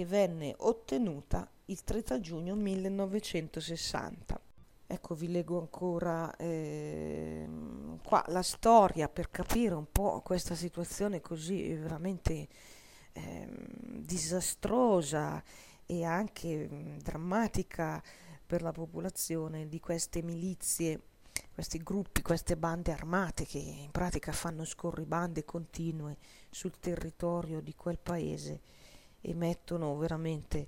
che 0.00 0.06
venne 0.06 0.54
ottenuta 0.56 1.46
il 1.66 1.84
30 1.84 2.20
giugno 2.20 2.54
1960. 2.54 4.40
Ecco, 4.86 5.14
vi 5.14 5.30
leggo 5.30 5.60
ancora 5.60 6.34
eh, 6.36 7.46
qua 8.02 8.24
la 8.28 8.40
storia 8.40 9.10
per 9.10 9.30
capire 9.30 9.74
un 9.74 9.84
po' 9.92 10.22
questa 10.22 10.54
situazione 10.54 11.20
così 11.20 11.74
veramente 11.74 12.48
eh, 13.12 13.46
disastrosa 13.76 15.44
e 15.84 16.02
anche 16.02 16.66
mm, 16.66 16.96
drammatica 17.00 18.02
per 18.46 18.62
la 18.62 18.72
popolazione 18.72 19.68
di 19.68 19.80
queste 19.80 20.22
milizie, 20.22 20.98
questi 21.52 21.76
gruppi, 21.82 22.22
queste 22.22 22.56
bande 22.56 22.90
armate 22.90 23.44
che 23.44 23.58
in 23.58 23.90
pratica 23.90 24.32
fanno 24.32 24.64
scorribande 24.64 25.44
continue 25.44 26.16
sul 26.48 26.78
territorio 26.80 27.60
di 27.60 27.74
quel 27.74 27.98
paese 27.98 28.79
e 29.20 29.34
mettono 29.34 29.96
veramente 29.96 30.66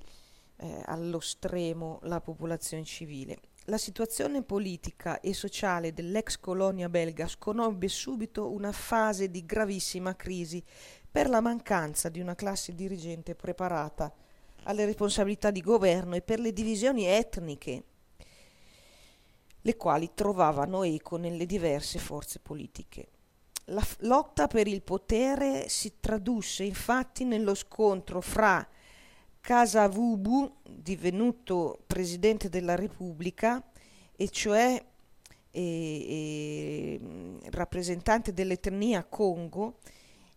eh, 0.57 0.83
allo 0.87 1.21
stremo 1.21 1.99
la 2.03 2.21
popolazione 2.21 2.85
civile. 2.85 3.39
La 3.67 3.79
situazione 3.79 4.43
politica 4.43 5.21
e 5.21 5.35
sociale 5.35 5.93
dell'ex 5.93 6.39
colonia 6.39 6.89
belga 6.89 7.29
sconobbe 7.29 7.87
subito 7.89 8.51
una 8.51 8.73
fase 8.73 9.31
di 9.31 9.47
gravissima 9.47 10.17
crisi 10.17 10.63
per 11.09 11.29
la 11.29 11.41
mancanza 11.41 12.09
di 12.09 12.21
una 12.21 12.35
classe 12.35 12.75
dirigente 12.75 13.35
preparata 13.35 14.13
alle 14.65 14.85
responsabilità 14.85 15.51
di 15.51 15.61
governo 15.61 16.17
e 16.17 16.23
per 16.23 16.41
le 16.41 16.53
divisioni 16.53 17.05
etniche, 17.05 17.85
le 19.61 19.77
quali 19.77 20.11
trovavano 20.15 20.83
eco 20.83 21.17
nelle 21.17 21.47
diverse 21.47 21.99
forze 21.99 22.41
politiche. 22.41 23.09
La 23.67 23.81
f- 23.81 23.99
lotta 24.01 24.49
per 24.49 24.67
il 24.67 24.83
potere 24.83 25.69
si 25.69 25.95
tradusse 26.01 26.65
infatti 26.65 27.25
nello 27.25 27.55
scontro 27.55 28.21
fra 28.21 28.67
Kasavubu, 29.41 30.57
divenuto 30.69 31.83
presidente 31.87 32.49
della 32.49 32.75
Repubblica, 32.75 33.63
e 34.15 34.29
cioè 34.31 34.85
e, 35.51 35.61
e, 35.61 37.01
rappresentante 37.51 38.33
dell'etnia 38.33 39.05
Congo, 39.05 39.79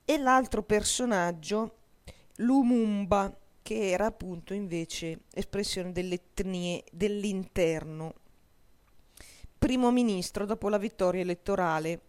e 0.03 0.17
l'altro 0.17 0.63
personaggio, 0.63 1.77
Lumumba, 2.37 3.35
che 3.61 3.89
era 3.89 4.05
appunto 4.05 4.53
invece 4.53 5.21
espressione 5.33 5.91
delle 5.91 6.15
etnie 6.15 6.83
dell'interno, 6.91 8.13
primo 9.57 9.91
ministro 9.91 10.45
dopo 10.45 10.69
la 10.69 10.77
vittoria 10.77 11.21
elettorale 11.21 12.01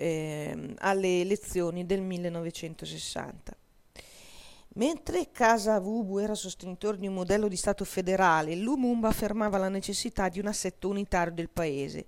eh, 0.00 0.74
alle 0.78 1.20
elezioni 1.20 1.84
del 1.84 2.00
1960. 2.00 3.54
Mentre 4.74 5.30
Casa 5.30 5.78
Vubu 5.78 6.18
era 6.18 6.34
sostenitore 6.34 6.96
di 6.96 7.06
un 7.06 7.14
modello 7.14 7.48
di 7.48 7.56
Stato 7.56 7.84
federale, 7.84 8.54
Lumumba 8.54 9.08
affermava 9.08 9.58
la 9.58 9.68
necessità 9.68 10.28
di 10.28 10.38
un 10.38 10.46
assetto 10.46 10.88
unitario 10.88 11.34
del 11.34 11.50
paese. 11.50 12.06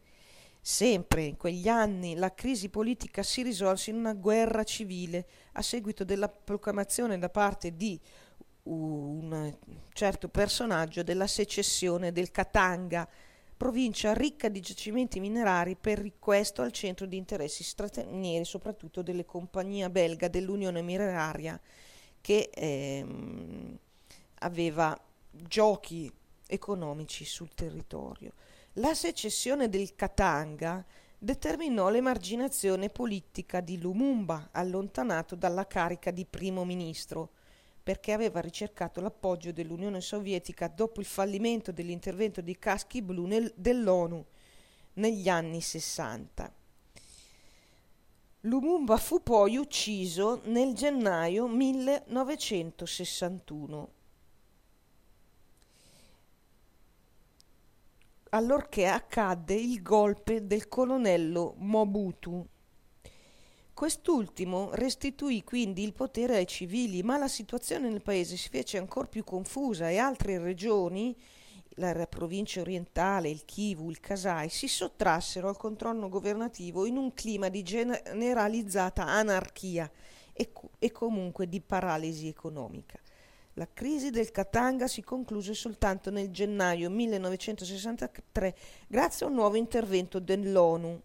Sempre 0.61 1.25
in 1.25 1.37
quegli 1.37 1.69
anni 1.69 2.15
la 2.15 2.33
crisi 2.33 2.69
politica 2.69 3.23
si 3.25 3.43
risolse 3.43 3.91
in 3.91 3.97
una 3.97 4.15
guerra 4.15 4.63
civile 4.63 5.27
a 5.53 5.63
seguito 5.63 6.05
della 6.05 6.29
proclamazione 6.29 7.19
da 7.19 7.29
parte 7.29 7.77
di 7.77 8.01
un 8.65 9.53
certo 9.93 10.29
personaggio 10.29 11.03
della 11.03 11.27
secessione 11.27 12.13
del 12.13 12.31
Katanga, 12.31 13.09
provincia 13.57 14.13
ricca 14.13 14.49
di 14.49 14.61
giacimenti 14.61 15.21
minerari 15.21 15.77
per 15.77 15.99
riquesto 15.99 16.63
al 16.63 16.73
centro 16.73 17.07
di 17.07 17.17
interessi 17.17 17.63
stranieri, 17.63 18.45
soprattutto 18.45 19.03
delle 19.03 19.25
compagnie 19.25 19.91
belga 19.91 20.29
dell'Unione 20.29 20.83
Mineraria 20.83 21.61
che 22.21 22.51
ehm, 22.53 23.79
aveva 24.41 24.99
giochi 25.31 26.11
economici 26.47 27.25
sul 27.25 27.55
territorio. 27.55 28.33
La 28.75 28.95
secessione 28.95 29.69
del 29.69 29.95
Katanga 29.95 30.85
determinò 31.19 31.89
l'emarginazione 31.89 32.89
politica 32.89 33.61
di 33.61 33.79
Lumumba, 33.79 34.49
allontanato 34.51 35.35
dalla 35.35 35.67
carica 35.67 36.11
di 36.11 36.25
primo 36.25 36.65
ministro, 36.65 37.31
perché 37.83 38.13
aveva 38.13 38.41
ricercato 38.41 39.01
l'appoggio 39.01 39.51
dell'Unione 39.51 40.01
Sovietica 40.01 40.69
dopo 40.69 41.01
il 41.01 41.07
fallimento 41.07 41.73
dell'intervento 41.73 42.41
dei 42.41 42.59
caschi 42.59 43.03
blu 43.03 43.27
nel, 43.27 43.53
dell'ONU 43.57 44.25
negli 44.95 45.29
anni 45.29 45.61
60. 45.61 46.53
Lumumba 48.45 48.97
fu 48.97 49.23
poi 49.23 49.57
ucciso 49.57 50.41
nel 50.45 50.75
gennaio 50.75 51.47
1961, 51.47 53.93
allorché 58.31 58.87
accadde 58.87 59.55
il 59.55 59.81
golpe 59.81 60.45
del 60.47 60.67
colonnello 60.67 61.55
Mobutu. 61.59 62.45
Quest'ultimo 63.83 64.71
restituì 64.75 65.43
quindi 65.43 65.83
il 65.83 65.93
potere 65.93 66.37
ai 66.37 66.47
civili, 66.47 67.03
ma 67.03 67.19
la 67.19 67.27
situazione 67.27 67.89
nel 67.89 68.01
paese 68.01 68.37
si 68.37 68.49
fece 68.49 68.79
ancora 68.79 69.09
più 69.09 69.25
confusa 69.25 69.91
e 69.91 69.99
altre 69.99 70.39
regioni 70.39 71.17
la 71.71 72.07
provincia 72.07 72.61
orientale, 72.61 73.29
il 73.29 73.45
Kivu, 73.45 73.91
il 73.91 73.99
Kasai, 73.99 74.51
si 74.51 74.69
sottrassero 74.69 75.49
al 75.49 75.57
controllo 75.57 76.09
governativo 76.09 76.87
in 76.87 76.97
un 76.97 77.13
clima 77.13 77.49
di 77.49 77.65
generalizzata 77.65 79.05
anarchia 79.05 79.91
e, 80.33 80.53
e 80.79 80.93
comunque 80.93 81.49
di 81.49 81.61
paralisi 81.61 82.29
economica. 82.29 83.01
La 83.55 83.67
crisi 83.67 84.11
del 84.11 84.31
Katanga 84.31 84.87
si 84.87 85.03
concluse 85.03 85.55
soltanto 85.55 86.13
nel 86.13 86.31
gennaio 86.31 86.89
1963 86.89 88.55
grazie 88.87 89.27
a 89.27 89.29
un 89.29 89.35
nuovo 89.35 89.57
intervento 89.57 90.21
dell'ONU. 90.21 91.03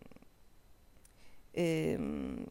ehm, 1.53 2.45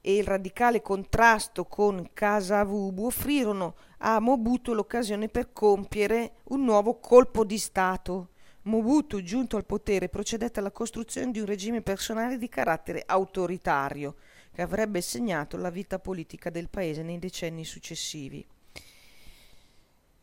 e 0.00 0.16
il 0.16 0.24
radicale 0.24 0.82
contrasto 0.82 1.66
con 1.66 2.10
Kasavubu 2.12 3.06
offrirono 3.06 3.76
a 3.98 4.18
Mobutu 4.18 4.72
l'occasione 4.72 5.28
per 5.28 5.52
compiere 5.52 6.38
un 6.48 6.64
nuovo 6.64 6.98
colpo 6.98 7.44
di 7.44 7.58
Stato. 7.58 8.30
Mobutu, 8.62 9.22
giunto 9.22 9.56
al 9.56 9.64
potere, 9.64 10.08
procedette 10.08 10.58
alla 10.58 10.72
costruzione 10.72 11.30
di 11.30 11.38
un 11.38 11.46
regime 11.46 11.82
personale 11.82 12.36
di 12.36 12.48
carattere 12.48 13.04
autoritario, 13.06 14.16
che 14.60 14.66
avrebbe 14.66 15.00
segnato 15.00 15.56
la 15.56 15.70
vita 15.70 15.98
politica 15.98 16.50
del 16.50 16.68
paese 16.68 17.02
nei 17.02 17.18
decenni 17.18 17.64
successivi. 17.64 18.46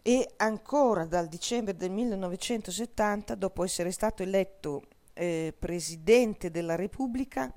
E 0.04 0.34
ancora 0.38 1.06
dal 1.06 1.28
dicembre 1.28 1.76
del 1.76 1.90
1970, 1.90 3.34
dopo 3.34 3.64
essere 3.64 3.90
stato 3.90 4.22
eletto 4.22 4.84
eh, 5.14 5.56
presidente 5.58 6.52
della 6.52 6.76
Repubblica, 6.76 7.52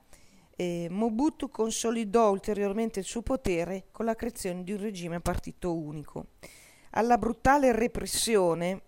eh, 0.57 0.87
Mobutu 0.89 1.51
consolidò 1.51 2.31
ulteriormente 2.31 2.99
il 2.99 3.05
suo 3.05 3.21
potere 3.21 3.89
con 3.93 4.07
la 4.07 4.15
creazione 4.15 4.65
di 4.65 4.73
un 4.73 4.81
regime 4.81 5.17
a 5.17 5.21
partito 5.21 5.77
unico. 5.77 6.29
Alla 6.93 7.19
brutale 7.19 7.73
repressione 7.73 8.85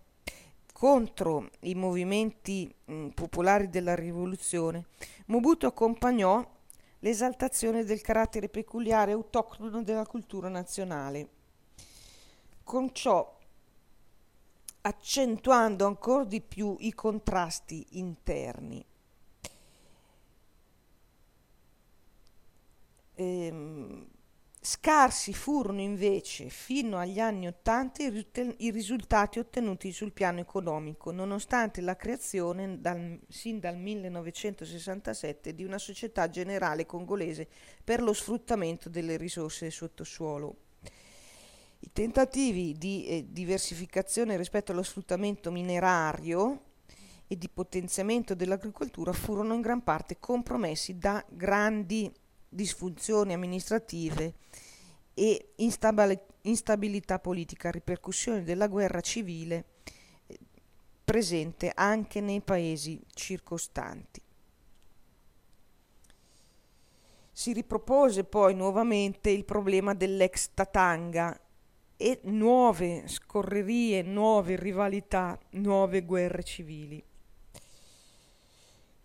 contro 0.72 1.50
i 1.60 1.74
movimenti 1.74 2.74
mh, 2.86 3.08
popolari 3.08 3.68
della 3.68 3.94
rivoluzione, 3.94 4.86
Mobutu 5.26 5.66
accompagnò 5.66 6.60
l'esaltazione 7.02 7.84
del 7.84 8.00
carattere 8.00 8.48
peculiare 8.48 9.12
autoctono 9.12 9.82
della 9.82 10.06
cultura 10.06 10.48
nazionale. 10.48 11.28
Con 12.64 12.92
ciò 12.92 13.38
accentuando 14.82 15.86
ancora 15.86 16.24
di 16.24 16.40
più 16.40 16.76
i 16.80 16.92
contrasti 16.92 17.86
interni. 17.90 18.84
Ehm, 23.14 24.06
scarsi 24.64 25.32
furono 25.32 25.80
invece 25.80 26.48
fino 26.48 26.96
agli 26.96 27.18
anni 27.18 27.48
Ottanta 27.48 28.04
i, 28.04 28.70
risultati 28.70 29.40
ottenuti 29.40 29.90
sul 29.90 30.12
piano 30.12 30.38
economico, 30.38 31.10
nonostante 31.10 31.80
la 31.80 31.96
creazione 31.96 32.80
dal, 32.80 33.18
sin 33.28 33.58
dal 33.58 33.76
1967 33.76 35.52
di 35.52 35.64
una 35.64 35.78
società 35.78 36.28
generale 36.28 36.86
congolese 36.86 37.48
per 37.82 38.02
lo 38.02 38.12
sfruttamento 38.12 38.88
delle 38.88 39.16
risorse 39.16 39.64
del 39.64 39.72
sottosuolo. 39.72 40.56
I 41.80 41.90
tentativi 41.92 42.76
di 42.78 43.06
eh, 43.06 43.26
diversificazione 43.28 44.36
rispetto 44.36 44.70
allo 44.70 44.84
sfruttamento 44.84 45.50
minerario 45.50 46.66
e 47.26 47.36
di 47.36 47.48
potenziamento 47.48 48.36
dell'agricoltura 48.36 49.12
furono 49.12 49.54
in 49.54 49.60
gran 49.60 49.82
parte 49.82 50.18
compromessi 50.20 50.98
da 50.98 51.24
grandi 51.28 52.12
disfunzioni 52.52 53.32
amministrative 53.32 54.34
e 55.14 55.54
instabilità 56.42 57.18
politica, 57.18 57.70
ripercussioni 57.70 58.42
della 58.42 58.66
guerra 58.66 59.00
civile 59.00 59.64
eh, 60.26 60.38
presente 61.02 61.72
anche 61.74 62.20
nei 62.20 62.40
paesi 62.40 63.00
circostanti. 63.14 64.20
Si 67.34 67.52
ripropose 67.52 68.24
poi 68.24 68.54
nuovamente 68.54 69.30
il 69.30 69.44
problema 69.44 69.94
dell'ex 69.94 70.50
Tatanga 70.52 71.38
e 71.96 72.20
nuove 72.24 73.04
scorrerie, 73.06 74.02
nuove 74.02 74.56
rivalità, 74.56 75.38
nuove 75.52 76.04
guerre 76.04 76.42
civili. 76.42 77.02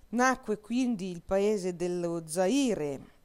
Nacque 0.09 0.59
quindi 0.59 1.11
il 1.11 1.21
paese 1.21 1.75
dello 1.75 2.23
Zaire, 2.27 3.15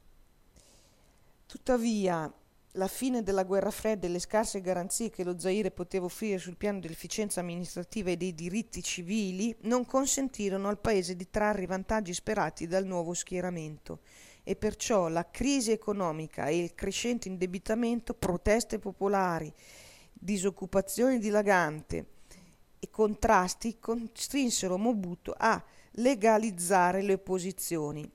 Tuttavia, 1.53 2.33
la 2.71 2.87
fine 2.87 3.21
della 3.21 3.43
guerra 3.43 3.69
fredda 3.69 4.07
e 4.07 4.09
le 4.09 4.17
scarse 4.17 4.59
garanzie 4.59 5.11
che 5.11 5.23
lo 5.23 5.37
Zaire 5.37 5.69
poteva 5.69 6.05
offrire 6.05 6.39
sul 6.39 6.57
piano 6.57 6.79
dell'efficienza 6.79 7.41
amministrativa 7.41 8.09
e 8.09 8.17
dei 8.17 8.33
diritti 8.33 8.81
civili 8.81 9.55
non 9.61 9.85
consentirono 9.85 10.67
al 10.67 10.79
paese 10.79 11.15
di 11.15 11.29
trarre 11.29 11.61
i 11.61 11.67
vantaggi 11.67 12.11
sperati 12.11 12.65
dal 12.65 12.87
nuovo 12.87 13.13
schieramento. 13.13 13.99
E 14.41 14.55
perciò 14.55 15.09
la 15.09 15.29
crisi 15.29 15.69
economica 15.69 16.47
e 16.47 16.57
il 16.57 16.73
crescente 16.73 17.27
indebitamento, 17.27 18.15
proteste 18.15 18.79
popolari, 18.79 19.53
disoccupazione 20.11 21.19
dilagante 21.19 22.05
e 22.79 22.89
contrasti 22.89 23.77
costrinsero 23.79 24.79
Mobutu 24.79 25.31
a 25.37 25.63
legalizzare 25.91 27.03
le 27.03 27.13
opposizioni 27.13 28.11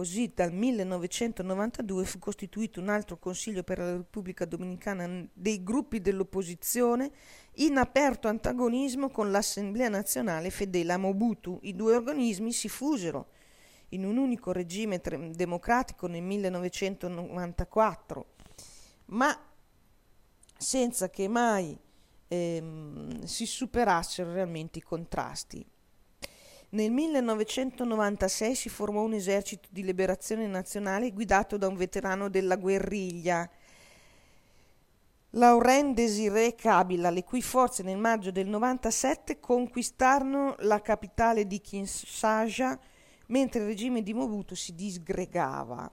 Così 0.00 0.32
dal 0.34 0.50
1992 0.50 2.06
fu 2.06 2.18
costituito 2.18 2.80
un 2.80 2.88
altro 2.88 3.18
Consiglio 3.18 3.62
per 3.62 3.76
la 3.76 3.96
Repubblica 3.96 4.46
Dominicana 4.46 5.28
dei 5.30 5.62
gruppi 5.62 6.00
dell'opposizione 6.00 7.10
in 7.56 7.76
aperto 7.76 8.26
antagonismo 8.26 9.10
con 9.10 9.30
l'Assemblea 9.30 9.90
nazionale 9.90 10.48
fedele 10.48 10.94
a 10.94 10.96
Mobutu. 10.96 11.58
I 11.64 11.76
due 11.76 11.96
organismi 11.96 12.50
si 12.50 12.70
fusero 12.70 13.28
in 13.90 14.06
un 14.06 14.16
unico 14.16 14.52
regime 14.52 15.02
tre- 15.02 15.32
democratico 15.32 16.06
nel 16.06 16.22
1994, 16.22 18.26
ma 19.08 19.38
senza 20.56 21.10
che 21.10 21.28
mai 21.28 21.78
ehm, 22.26 23.22
si 23.24 23.44
superassero 23.44 24.32
realmente 24.32 24.78
i 24.78 24.82
contrasti. 24.82 25.62
Nel 26.72 26.92
1996 26.92 28.54
si 28.54 28.68
formò 28.68 29.02
un 29.02 29.14
esercito 29.14 29.68
di 29.72 29.82
liberazione 29.82 30.46
nazionale 30.46 31.10
guidato 31.10 31.56
da 31.56 31.66
un 31.66 31.74
veterano 31.74 32.28
della 32.28 32.54
guerriglia, 32.54 33.48
Laurent 35.34 35.94
Désiré 35.94 36.54
Kabila, 36.54 37.10
le 37.10 37.24
cui 37.24 37.42
forze 37.42 37.82
nel 37.82 37.98
maggio 37.98 38.30
del 38.30 38.46
97 38.48 39.40
conquistarono 39.40 40.54
la 40.60 40.80
capitale 40.80 41.46
di 41.46 41.60
Kinshasa 41.60 42.78
mentre 43.26 43.60
il 43.60 43.66
regime 43.66 44.02
di 44.02 44.12
Mobutu 44.12 44.54
si 44.54 44.74
disgregava. 44.74 45.90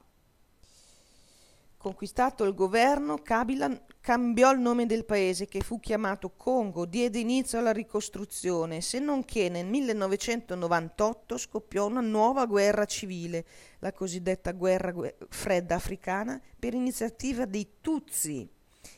Conquistato 1.77 2.43
il 2.43 2.53
governo, 2.53 3.19
Kabila 3.21 3.69
cambiò 4.01 4.51
il 4.51 4.59
nome 4.59 4.85
del 4.85 5.05
paese 5.05 5.47
che 5.47 5.61
fu 5.61 5.79
chiamato 5.79 6.31
Congo, 6.35 6.85
diede 6.85 7.19
inizio 7.19 7.59
alla 7.59 7.71
ricostruzione, 7.71 8.81
se 8.81 8.99
non 8.99 9.23
che 9.23 9.47
nel 9.49 9.65
1998 9.65 11.37
scoppiò 11.37 11.85
una 11.85 12.01
nuova 12.01 12.45
guerra 12.45 12.85
civile, 12.85 13.45
la 13.79 13.93
cosiddetta 13.93 14.51
guerra 14.51 14.93
fredda 15.29 15.75
africana, 15.75 16.41
per 16.57 16.73
iniziativa 16.73 17.45
dei 17.45 17.75
Tutsi 17.79 18.49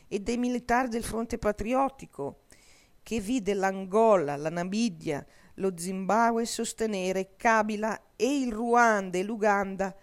e 0.08 0.18
dei 0.20 0.38
militari 0.38 0.88
del 0.88 1.04
fronte 1.04 1.38
patriottico, 1.38 2.44
che 3.02 3.20
vide 3.20 3.54
l'Angola, 3.54 4.36
la 4.36 4.50
Namibia, 4.50 5.24
lo 5.54 5.72
Zimbabwe 5.76 6.46
sostenere 6.46 7.34
Kabila 7.36 8.12
e 8.16 8.40
il 8.40 8.52
Ruanda 8.52 9.18
e 9.18 9.22
l'Uganda 9.22 9.94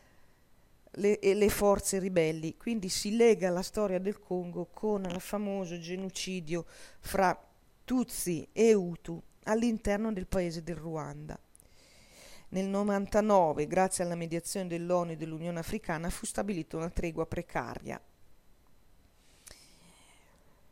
le, 0.98 1.20
le 1.22 1.50
forze 1.50 2.00
ribelli. 2.00 2.56
Quindi 2.58 2.90
si 2.90 3.16
lega 3.16 3.50
la 3.50 3.62
storia 3.62 4.00
del 4.00 4.20
Congo 4.20 4.68
con 4.72 5.06
il 5.06 5.20
famoso 5.20 5.80
genocidio 5.80 6.66
fra 7.00 7.38
Tutsi 7.84 8.48
e 8.52 8.74
Hutu 8.74 9.22
all'interno 9.44 10.12
del 10.12 10.28
paese 10.28 10.64
del 10.64 10.76
Ruanda. 10.76 11.40
Nel 12.50 12.68
99, 12.68 13.68
grazie 13.68 14.04
alla 14.04 14.16
mediazione 14.16 14.68
dell'ONU 14.68 15.12
e 15.12 15.16
dell'Unione 15.18 15.60
Africana, 15.60 16.10
fu 16.10 16.26
stabilita 16.26 16.78
una 16.78 16.90
tregua 16.90 17.26
precaria. 17.26 18.02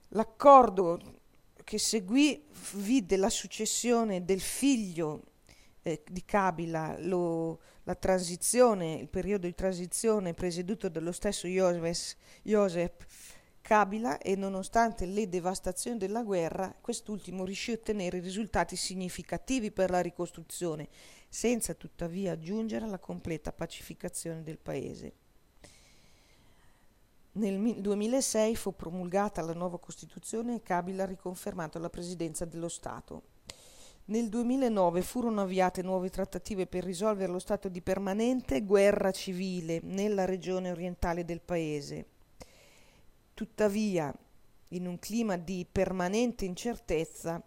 L'accordo 0.10 1.22
che 1.64 1.78
seguì 1.78 2.46
vide 2.74 3.18
la 3.18 3.30
successione 3.30 4.24
del 4.24 4.40
figlio 4.40 5.24
eh, 5.88 6.02
di 6.10 6.26
Kabila, 6.26 6.96
lo, 7.02 7.60
la 7.84 7.94
transizione, 7.94 8.96
il 8.96 9.08
periodo 9.08 9.46
di 9.46 9.54
transizione 9.54 10.34
presieduto 10.34 10.90
dallo 10.90 11.12
stesso 11.12 11.48
Joseph, 11.48 13.06
Kabila 13.62 14.18
e 14.18 14.36
nonostante 14.36 15.06
le 15.06 15.30
devastazioni 15.30 16.00
della 16.00 16.24
guerra, 16.24 16.76
quest'ultimo 16.82 17.46
riuscì 17.46 17.70
a 17.70 17.76
ottenere 17.76 18.20
risultati 18.20 18.76
significativi 18.76 19.70
per 19.72 19.92
la 19.92 20.02
ricostruzione, 20.02 20.88
senza 21.30 21.76
tuttavia 21.76 22.40
giungere 22.40 22.86
alla 22.86 22.98
completa 22.98 23.52
pacificazione 23.52 24.42
del 24.42 24.58
paese. 24.58 25.14
Nel 27.34 27.80
2006 27.80 28.56
fu 28.56 28.76
promulgata 28.76 29.44
la 29.44 29.54
nuova 29.54 29.78
Costituzione 29.78 30.56
e 30.56 30.62
Kabila 30.64 31.04
ha 31.04 31.08
riconfermato 31.08 31.78
la 31.78 31.90
presidenza 31.92 32.46
dello 32.46 32.70
Stato. 32.70 33.35
Nel 34.08 34.30
2009 34.30 35.02
furono 35.02 35.42
avviate 35.42 35.82
nuove 35.82 36.12
trattative 36.12 36.68
per 36.68 36.84
risolvere 36.84 37.32
lo 37.32 37.40
stato 37.40 37.70
di 37.70 37.82
permanente 37.82 38.62
guerra 38.62 39.10
civile 39.10 39.80
nella 39.82 40.26
regione 40.26 40.70
orientale 40.70 41.26
del 41.26 41.42
paese. 41.42 42.06
Tuttavia, 43.34 44.14
in 44.70 44.86
un 44.86 45.00
clima 45.00 45.38
di 45.38 45.66
permanente 45.70 46.46
incertezza, 46.46 47.42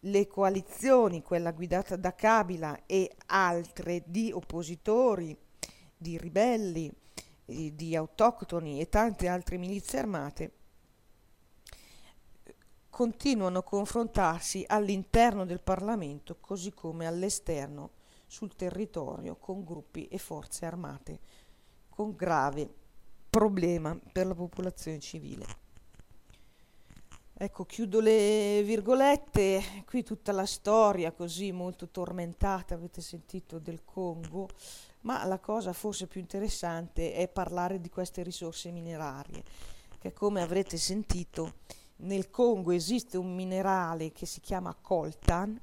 le 0.00 0.26
coalizioni, 0.26 1.22
quella 1.22 1.52
guidata 1.52 1.94
da 1.94 2.16
Kabila 2.16 2.86
e 2.86 3.14
altre 3.26 4.02
di 4.06 4.32
oppositori, 4.32 5.36
di 5.96 6.18
ribelli, 6.18 6.90
di 7.44 7.94
autoctoni 7.94 8.80
e 8.80 8.88
tante 8.88 9.28
altre 9.28 9.56
milizie 9.56 10.00
armate, 10.00 10.52
continuano 12.90 13.60
a 13.60 13.62
confrontarsi 13.62 14.64
all'interno 14.66 15.46
del 15.46 15.60
Parlamento 15.60 16.36
così 16.40 16.72
come 16.74 17.06
all'esterno 17.06 17.92
sul 18.26 18.54
territorio 18.54 19.36
con 19.36 19.64
gruppi 19.64 20.06
e 20.08 20.18
forze 20.18 20.66
armate, 20.66 21.18
con 21.88 22.14
grave 22.14 22.68
problema 23.30 23.98
per 24.12 24.26
la 24.26 24.34
popolazione 24.34 24.98
civile. 24.98 25.68
Ecco, 27.42 27.64
chiudo 27.64 28.00
le 28.00 28.62
virgolette, 28.62 29.84
qui 29.86 30.02
tutta 30.02 30.30
la 30.30 30.44
storia 30.44 31.10
così 31.10 31.52
molto 31.52 31.88
tormentata, 31.88 32.74
avete 32.74 33.00
sentito, 33.00 33.58
del 33.58 33.82
Congo, 33.82 34.46
ma 35.02 35.24
la 35.24 35.38
cosa 35.38 35.72
forse 35.72 36.06
più 36.06 36.20
interessante 36.20 37.14
è 37.14 37.28
parlare 37.28 37.80
di 37.80 37.88
queste 37.88 38.22
risorse 38.22 38.70
minerarie, 38.70 39.42
che 39.98 40.12
come 40.12 40.42
avrete 40.42 40.76
sentito 40.76 41.54
nel 42.00 42.30
Congo 42.30 42.70
esiste 42.70 43.16
un 43.16 43.34
minerale 43.34 44.12
che 44.12 44.26
si 44.26 44.40
chiama 44.40 44.74
coltan 44.74 45.60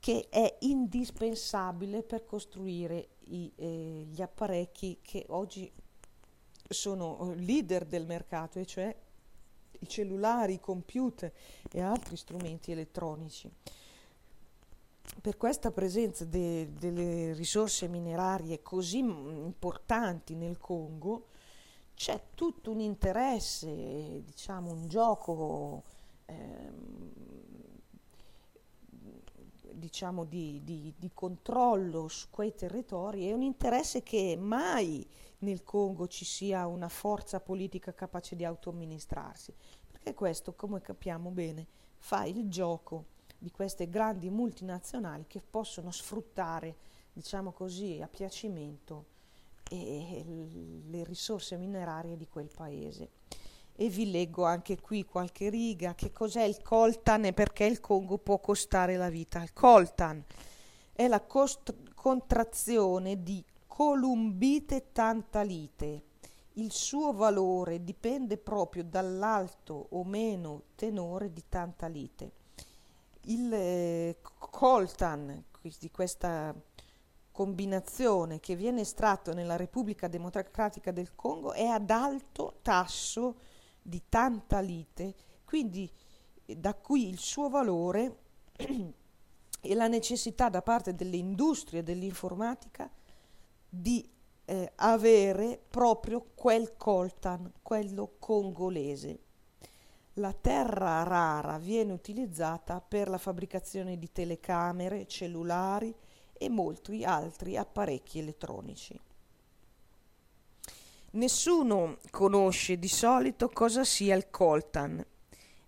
che 0.00 0.28
è 0.30 0.58
indispensabile 0.60 2.02
per 2.02 2.24
costruire 2.24 3.08
i, 3.24 3.52
eh, 3.56 4.06
gli 4.08 4.22
apparecchi 4.22 5.00
che 5.02 5.26
oggi 5.28 5.70
sono 6.68 7.32
eh, 7.32 7.36
leader 7.36 7.84
del 7.84 8.06
mercato, 8.06 8.58
e 8.58 8.66
cioè 8.66 8.94
i 9.80 9.88
cellulari, 9.88 10.54
i 10.54 10.60
computer 10.60 11.32
e 11.70 11.80
altri 11.80 12.16
strumenti 12.16 12.72
elettronici. 12.72 13.50
Per 15.20 15.36
questa 15.36 15.70
presenza 15.72 16.24
de, 16.24 16.72
delle 16.74 17.32
risorse 17.32 17.88
minerarie 17.88 18.62
così 18.62 18.98
importanti 18.98 20.34
nel 20.34 20.58
Congo, 20.58 21.27
c'è 21.98 22.26
tutto 22.34 22.70
un 22.70 22.78
interesse, 22.78 24.22
diciamo 24.24 24.70
un 24.70 24.86
gioco 24.86 25.82
ehm, 26.26 27.10
diciamo 29.72 30.24
di, 30.24 30.60
di, 30.62 30.94
di, 30.96 31.10
controllo 31.12 32.06
su 32.06 32.28
quei 32.30 32.54
territori 32.54 33.26
e 33.26 33.32
un 33.32 33.42
interesse 33.42 34.04
che 34.04 34.36
mai 34.38 35.04
nel 35.38 35.64
Congo 35.64 36.06
ci 36.06 36.24
sia 36.24 36.68
una 36.68 36.88
forza 36.88 37.40
politica 37.40 37.92
capace 37.92 38.36
di 38.36 38.44
autoamministrarsi, 38.44 39.52
perché 39.90 40.14
questo, 40.14 40.54
come 40.54 40.80
capiamo 40.80 41.30
bene, 41.30 41.66
fa 41.96 42.24
il 42.24 42.48
gioco 42.48 43.06
di 43.36 43.50
queste 43.50 43.88
grandi 43.88 44.30
multinazionali 44.30 45.24
che 45.26 45.40
possono 45.40 45.90
sfruttare, 45.90 46.76
diciamo 47.12 47.50
così, 47.50 48.00
a 48.00 48.06
piacimento 48.06 49.16
e 49.68 50.24
le 50.88 51.04
risorse 51.04 51.56
minerarie 51.56 52.16
di 52.16 52.26
quel 52.26 52.50
paese. 52.54 53.10
E 53.74 53.88
vi 53.88 54.10
leggo 54.10 54.44
anche 54.44 54.80
qui 54.80 55.04
qualche 55.04 55.50
riga, 55.50 55.94
che 55.94 56.10
cos'è 56.10 56.42
il 56.42 56.60
coltan 56.62 57.26
e 57.26 57.32
perché 57.32 57.64
il 57.64 57.80
Congo 57.80 58.18
può 58.18 58.40
costare 58.40 58.96
la 58.96 59.08
vita. 59.08 59.42
Il 59.42 59.52
coltan 59.52 60.24
è 60.92 61.06
la 61.06 61.20
cost- 61.20 61.94
contrazione 61.94 63.22
di 63.22 63.44
columbite 63.66 64.90
tantalite. 64.90 66.02
Il 66.54 66.72
suo 66.72 67.12
valore 67.12 67.84
dipende 67.84 68.36
proprio 68.36 68.82
dall'alto 68.82 69.86
o 69.90 70.02
meno 70.02 70.62
tenore 70.74 71.32
di 71.32 71.44
tantalite. 71.48 72.32
Il 73.26 73.52
eh, 73.52 74.16
coltan 74.20 75.44
di 75.78 75.90
questa 75.90 76.52
combinazione 77.38 78.40
che 78.40 78.56
viene 78.56 78.80
estratto 78.80 79.32
nella 79.32 79.54
Repubblica 79.54 80.08
Democratica 80.08 80.90
del 80.90 81.14
Congo 81.14 81.52
è 81.52 81.66
ad 81.66 81.88
alto 81.88 82.58
tasso 82.62 83.36
di 83.80 84.02
tantalite, 84.08 85.14
quindi 85.44 85.88
eh, 86.46 86.56
da 86.56 86.74
qui 86.74 87.08
il 87.08 87.18
suo 87.18 87.48
valore 87.48 88.16
e 89.60 89.74
la 89.76 89.86
necessità 89.86 90.48
da 90.48 90.62
parte 90.62 90.96
delle 90.96 91.14
industrie 91.14 91.84
dell'informatica 91.84 92.90
di 93.68 94.10
eh, 94.44 94.72
avere 94.74 95.62
proprio 95.70 96.32
quel 96.34 96.76
coltan, 96.76 97.52
quello 97.62 98.16
congolese. 98.18 99.20
La 100.14 100.32
terra 100.32 101.04
rara 101.04 101.56
viene 101.58 101.92
utilizzata 101.92 102.80
per 102.80 103.08
la 103.08 103.18
fabbricazione 103.18 103.96
di 103.96 104.10
telecamere, 104.10 105.06
cellulari, 105.06 105.94
e 106.38 106.48
molti 106.48 107.04
altri 107.04 107.56
apparecchi 107.56 108.20
elettronici. 108.20 108.98
Nessuno 111.10 111.98
conosce 112.10 112.78
di 112.78 112.88
solito 112.88 113.48
cosa 113.48 113.82
sia 113.82 114.14
il 114.14 114.30
coltan, 114.30 115.04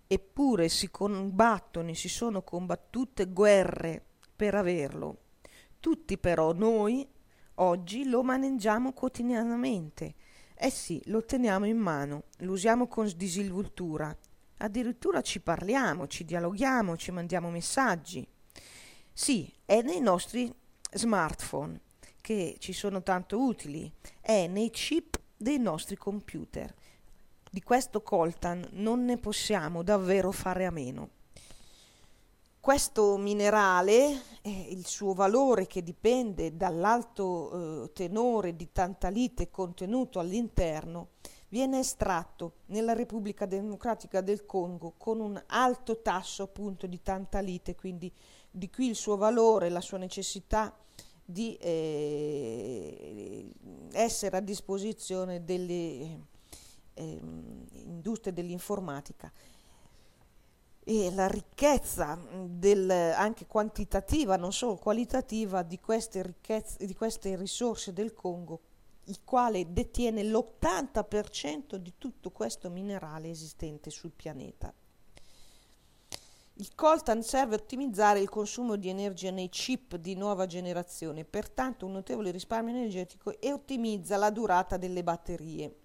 eppure 0.07 0.69
si 0.69 0.91
combattono 0.91 1.89
e 1.89 1.95
si 1.95 2.09
sono 2.09 2.43
combattute 2.43 3.25
guerre 3.27 4.03
per 4.35 4.55
averlo. 4.55 5.17
Tutti 5.79 6.17
però 6.17 6.53
noi 6.53 7.07
oggi 7.55 8.07
lo 8.07 8.21
maneggiamo 8.23 8.93
quotidianamente. 8.93 10.13
Eh 10.53 10.69
sì, 10.69 11.01
lo 11.05 11.25
teniamo 11.25 11.65
in 11.65 11.77
mano, 11.77 12.25
lo 12.39 12.51
usiamo 12.51 12.87
con 12.87 13.11
disinvoltura, 13.15 14.15
addirittura 14.57 15.21
ci 15.21 15.41
parliamo, 15.41 16.07
ci 16.07 16.23
dialoghiamo, 16.23 16.95
ci 16.97 17.11
mandiamo 17.11 17.49
messaggi. 17.49 18.27
Sì, 19.11 19.51
è 19.65 19.81
nei 19.81 20.01
nostri 20.01 20.53
smartphone 20.91 21.79
che 22.21 22.55
ci 22.59 22.73
sono 22.73 23.01
tanto 23.01 23.39
utili 23.39 23.91
è 24.19 24.47
nei 24.47 24.69
chip 24.69 25.19
dei 25.35 25.57
nostri 25.57 25.97
computer. 25.97 26.73
Di 27.49 27.61
questo 27.61 28.01
coltan 28.01 28.65
non 28.73 29.03
ne 29.03 29.17
possiamo 29.17 29.83
davvero 29.83 30.31
fare 30.31 30.65
a 30.65 30.71
meno. 30.71 31.09
Questo 32.61 33.17
minerale, 33.17 34.21
eh, 34.43 34.67
il 34.69 34.85
suo 34.85 35.13
valore 35.13 35.65
che 35.65 35.81
dipende 35.81 36.55
dall'alto 36.55 37.85
eh, 37.85 37.91
tenore 37.91 38.55
di 38.55 38.71
tantalite 38.71 39.49
contenuto 39.49 40.19
all'interno, 40.19 41.09
viene 41.49 41.79
estratto 41.79 42.57
nella 42.67 42.93
Repubblica 42.93 43.47
Democratica 43.47 44.21
del 44.21 44.45
Congo 44.45 44.93
con 44.95 45.19
un 45.19 45.41
alto 45.47 46.01
tasso 46.01 46.43
appunto 46.43 46.85
di 46.85 47.01
tantalite, 47.01 47.75
quindi 47.75 48.13
di 48.51 48.69
qui 48.69 48.89
il 48.89 48.95
suo 48.95 49.15
valore, 49.15 49.69
la 49.69 49.81
sua 49.81 49.97
necessità 49.97 50.75
di 51.23 51.55
eh, 51.55 53.49
essere 53.93 54.37
a 54.37 54.41
disposizione 54.41 55.45
delle 55.45 56.27
eh, 56.93 57.19
industrie 57.71 58.33
dell'informatica 58.33 59.31
e 60.83 61.11
la 61.13 61.27
ricchezza 61.27 62.19
del, 62.43 62.89
anche 62.89 63.45
quantitativa, 63.45 64.35
non 64.35 64.51
solo 64.51 64.75
qualitativa, 64.75 65.61
di 65.61 65.79
queste, 65.79 66.23
ricchezze, 66.23 66.85
di 66.85 66.95
queste 66.95 67.35
risorse 67.35 67.93
del 67.93 68.13
Congo, 68.13 68.61
il 69.05 69.23
quale 69.23 69.71
detiene 69.71 70.23
l'80% 70.23 71.75
di 71.75 71.93
tutto 71.97 72.31
questo 72.31 72.69
minerale 72.69 73.29
esistente 73.29 73.89
sul 73.89 74.11
pianeta. 74.11 74.73
Il 76.61 76.75
coltan 76.75 77.23
serve 77.23 77.55
a 77.55 77.57
ottimizzare 77.57 78.19
il 78.19 78.29
consumo 78.29 78.75
di 78.75 78.87
energia 78.87 79.31
nei 79.31 79.49
chip 79.49 79.95
di 79.95 80.13
nuova 80.13 80.45
generazione, 80.45 81.25
pertanto 81.25 81.87
un 81.87 81.93
notevole 81.93 82.29
risparmio 82.29 82.75
energetico 82.75 83.39
e 83.39 83.51
ottimizza 83.51 84.15
la 84.15 84.29
durata 84.29 84.77
delle 84.77 85.01
batterie. 85.01 85.75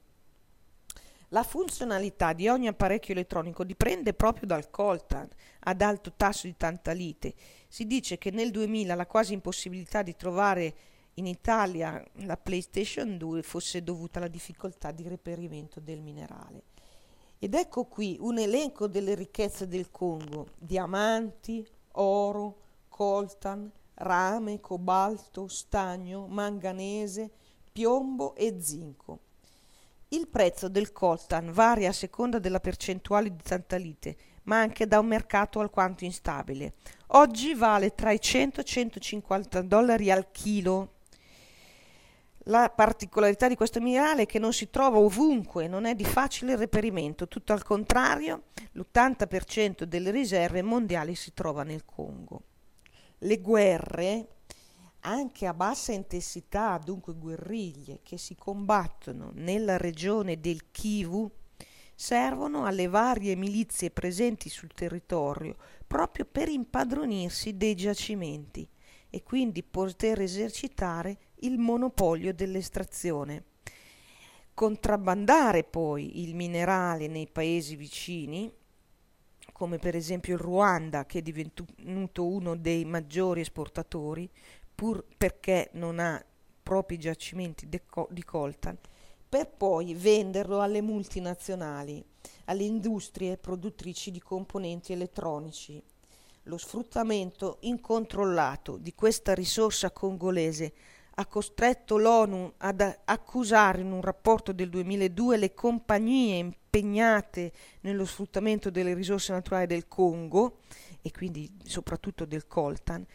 La 1.28 1.44
funzionalità 1.44 2.34
di 2.34 2.46
ogni 2.48 2.66
apparecchio 2.66 3.14
elettronico 3.14 3.64
dipende 3.64 4.12
proprio 4.12 4.46
dal 4.46 4.68
coltan 4.68 5.26
ad 5.60 5.80
alto 5.80 6.12
tasso 6.14 6.46
di 6.46 6.58
tantalite. 6.58 7.32
Si 7.68 7.86
dice 7.86 8.18
che 8.18 8.30
nel 8.30 8.50
2000 8.50 8.94
la 8.94 9.06
quasi 9.06 9.32
impossibilità 9.32 10.02
di 10.02 10.14
trovare 10.14 10.74
in 11.14 11.26
Italia 11.26 12.04
la 12.16 12.36
PlayStation 12.36 13.16
2 13.16 13.42
fosse 13.42 13.82
dovuta 13.82 14.18
alla 14.18 14.28
difficoltà 14.28 14.90
di 14.90 15.08
reperimento 15.08 15.80
del 15.80 16.02
minerale. 16.02 16.64
Ed 17.38 17.54
ecco 17.54 17.84
qui 17.84 18.16
un 18.20 18.38
elenco 18.38 18.86
delle 18.86 19.14
ricchezze 19.14 19.68
del 19.68 19.90
Congo: 19.90 20.48
diamanti, 20.58 21.66
oro, 21.92 22.56
coltan, 22.88 23.70
rame, 23.94 24.60
cobalto, 24.60 25.46
stagno, 25.46 26.26
manganese, 26.26 27.30
piombo 27.70 28.34
e 28.34 28.56
zinco. 28.60 29.20
Il 30.08 30.28
prezzo 30.28 30.68
del 30.68 30.92
coltan 30.92 31.52
varia 31.52 31.90
a 31.90 31.92
seconda 31.92 32.38
della 32.38 32.60
percentuale 32.60 33.28
di 33.28 33.42
tantalite, 33.42 34.16
ma 34.44 34.60
anche 34.60 34.86
da 34.86 34.98
un 34.98 35.06
mercato 35.06 35.60
alquanto 35.60 36.04
instabile. 36.04 36.74
Oggi 37.08 37.54
vale 37.54 37.94
tra 37.94 38.12
i 38.12 38.20
100 38.20 38.60
e 38.60 38.62
i 38.62 38.66
150 38.66 39.62
dollari 39.62 40.10
al 40.10 40.30
chilo. 40.30 40.92
La 42.48 42.70
particolarità 42.70 43.48
di 43.48 43.56
questo 43.56 43.80
minerale 43.80 44.22
è 44.22 44.26
che 44.26 44.38
non 44.38 44.52
si 44.52 44.70
trova 44.70 44.98
ovunque, 44.98 45.66
non 45.66 45.84
è 45.84 45.96
di 45.96 46.04
facile 46.04 46.54
reperimento, 46.54 47.26
tutto 47.26 47.52
al 47.52 47.64
contrario, 47.64 48.44
l'80% 48.72 49.82
delle 49.82 50.12
riserve 50.12 50.62
mondiali 50.62 51.16
si 51.16 51.34
trova 51.34 51.64
nel 51.64 51.84
Congo. 51.84 52.42
Le 53.18 53.40
guerre 53.40 54.28
anche 55.00 55.46
a 55.46 55.54
bassa 55.54 55.90
intensità, 55.90 56.78
dunque 56.78 57.14
guerriglie, 57.14 57.98
che 58.04 58.16
si 58.16 58.36
combattono 58.36 59.32
nella 59.34 59.76
regione 59.76 60.38
del 60.38 60.70
Kivu, 60.70 61.28
servono 61.96 62.64
alle 62.64 62.86
varie 62.86 63.34
milizie 63.34 63.90
presenti 63.90 64.48
sul 64.48 64.72
territorio 64.72 65.56
proprio 65.84 66.24
per 66.30 66.48
impadronirsi 66.48 67.56
dei 67.56 67.74
giacimenti 67.74 68.68
e 69.10 69.22
quindi 69.24 69.64
poter 69.64 70.20
esercitare 70.20 71.18
il 71.40 71.58
monopolio 71.58 72.32
dell'estrazione. 72.32 73.44
Contrabbandare 74.54 75.64
poi 75.64 76.22
il 76.22 76.34
minerale 76.34 77.08
nei 77.08 77.28
paesi 77.28 77.76
vicini, 77.76 78.50
come 79.52 79.78
per 79.78 79.94
esempio 79.94 80.34
il 80.34 80.40
Ruanda, 80.40 81.04
che 81.06 81.18
è 81.18 81.22
divenuto 81.22 82.26
uno 82.26 82.56
dei 82.56 82.84
maggiori 82.84 83.40
esportatori, 83.40 84.30
pur 84.74 85.04
perché 85.16 85.70
non 85.72 85.98
ha 85.98 86.22
propri 86.62 86.98
giacimenti 86.98 87.68
di 87.68 88.24
coltan, 88.24 88.78
per 89.28 89.48
poi 89.48 89.94
venderlo 89.94 90.60
alle 90.60 90.82
multinazionali, 90.82 92.04
alle 92.46 92.64
industrie 92.64 93.36
produttrici 93.36 94.10
di 94.10 94.20
componenti 94.20 94.92
elettronici. 94.92 95.82
Lo 96.44 96.58
sfruttamento 96.58 97.58
incontrollato 97.60 98.76
di 98.76 98.94
questa 98.94 99.34
risorsa 99.34 99.90
congolese 99.90 100.72
ha 101.18 101.26
costretto 101.26 101.96
l'ONU 101.96 102.52
ad 102.58 103.00
accusare 103.04 103.80
in 103.80 103.90
un 103.90 104.02
rapporto 104.02 104.52
del 104.52 104.68
2002 104.68 105.36
le 105.38 105.54
compagnie 105.54 106.36
impegnate 106.36 107.52
nello 107.80 108.04
sfruttamento 108.04 108.70
delle 108.70 108.92
risorse 108.92 109.32
naturali 109.32 109.66
del 109.66 109.88
Congo 109.88 110.58
e 111.00 111.10
quindi 111.10 111.50
soprattutto 111.64 112.26
del 112.26 112.46
coltan 112.46 113.06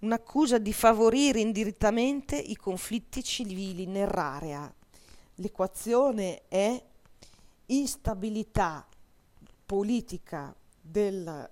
un'accusa 0.00 0.58
di 0.58 0.72
favorire 0.72 1.40
indirettamente 1.40 2.36
i 2.36 2.56
conflitti 2.56 3.22
civili 3.22 3.86
nell'area. 3.86 4.72
L'equazione 5.36 6.42
è 6.48 6.80
instabilità 7.66 8.86
politica 9.66 10.54
della 10.80 11.48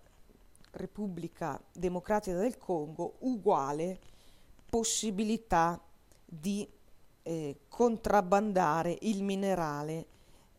Repubblica 0.72 1.60
Democratica 1.72 2.36
del 2.36 2.56
Congo 2.58 3.16
uguale 3.20 3.98
possibilità 4.76 5.80
di 6.22 6.68
eh, 7.22 7.60
contrabbandare 7.66 8.98
il 9.02 9.22
minerale 9.22 10.06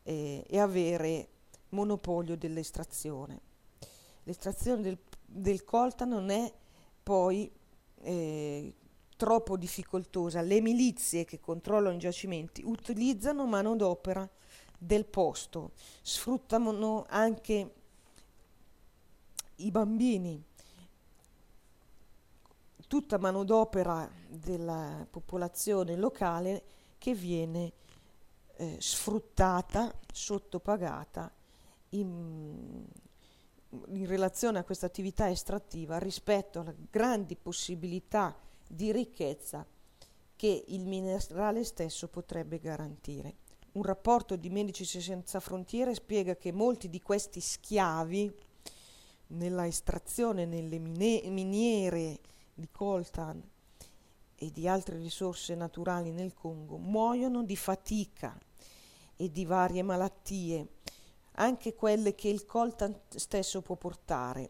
eh, 0.01 0.43
e 0.47 0.59
avere 0.59 1.27
monopolio 1.69 2.35
dell'estrazione. 2.35 3.39
L'estrazione 4.23 4.81
del, 4.81 4.97
del 5.23 5.63
coltan 5.63 6.09
non 6.09 6.31
è 6.31 6.51
poi 7.03 7.51
eh, 8.01 8.73
troppo 9.15 9.55
difficoltosa, 9.55 10.41
le 10.41 10.61
milizie 10.61 11.23
che 11.23 11.39
controllano 11.39 11.97
i 11.97 11.99
giacimenti 11.99 12.63
utilizzano 12.65 13.45
manodopera 13.45 14.27
del 14.79 15.05
posto, 15.05 15.73
sfruttano 16.01 17.05
anche 17.07 17.73
i 19.57 19.69
bambini, 19.69 20.43
tutta 22.87 23.17
manodopera 23.17 24.09
della 24.27 25.05
popolazione 25.09 25.95
locale 25.95 26.63
che 26.97 27.13
viene 27.13 27.73
eh, 28.55 28.77
sfruttata, 28.79 29.93
sottopagata 30.11 31.31
in, 31.89 32.85
in 33.87 34.05
relazione 34.07 34.59
a 34.59 34.63
questa 34.63 34.85
attività 34.85 35.29
estrattiva 35.29 35.99
rispetto 35.99 36.61
alle 36.61 36.75
grandi 36.89 37.35
possibilità 37.35 38.35
di 38.67 38.91
ricchezza 38.91 39.65
che 40.35 40.63
il 40.67 40.85
minerale 40.85 41.63
stesso 41.63 42.07
potrebbe 42.07 42.59
garantire. 42.59 43.35
Un 43.73 43.83
rapporto 43.83 44.35
di 44.35 44.49
Medici 44.49 44.85
Senza 44.85 45.39
Frontiere 45.39 45.93
spiega 45.93 46.35
che 46.35 46.51
molti 46.51 46.89
di 46.89 47.01
questi 47.01 47.41
schiavi 47.41 48.33
nella 49.27 49.67
estrazione 49.67 50.45
nelle 50.45 50.79
mine- 50.79 51.21
miniere 51.29 52.19
di 52.57 52.67
coltan 52.71 53.41
e 54.35 54.51
di 54.51 54.67
altre 54.67 54.97
risorse 54.97 55.53
naturali 55.53 56.11
nel 56.11 56.33
Congo 56.33 56.77
muoiono 56.77 57.43
di 57.43 57.55
fatica 57.55 58.35
e 59.15 59.31
di 59.31 59.45
varie 59.45 59.83
malattie 59.83 60.67
anche 61.33 61.75
quelle 61.75 62.15
che 62.15 62.29
il 62.29 62.45
coltan 62.45 62.99
stesso 63.09 63.61
può 63.61 63.75
portare. 63.75 64.49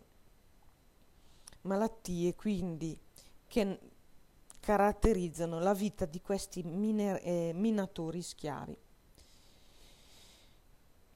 Malattie 1.61 2.33
quindi 2.33 2.97
che 3.45 3.79
caratterizzano 4.61 5.59
la 5.59 5.73
vita 5.73 6.05
di 6.05 6.21
questi 6.21 6.63
miner- 6.63 7.21
eh, 7.23 7.51
minatori 7.53 8.21
schiavi. 8.21 8.77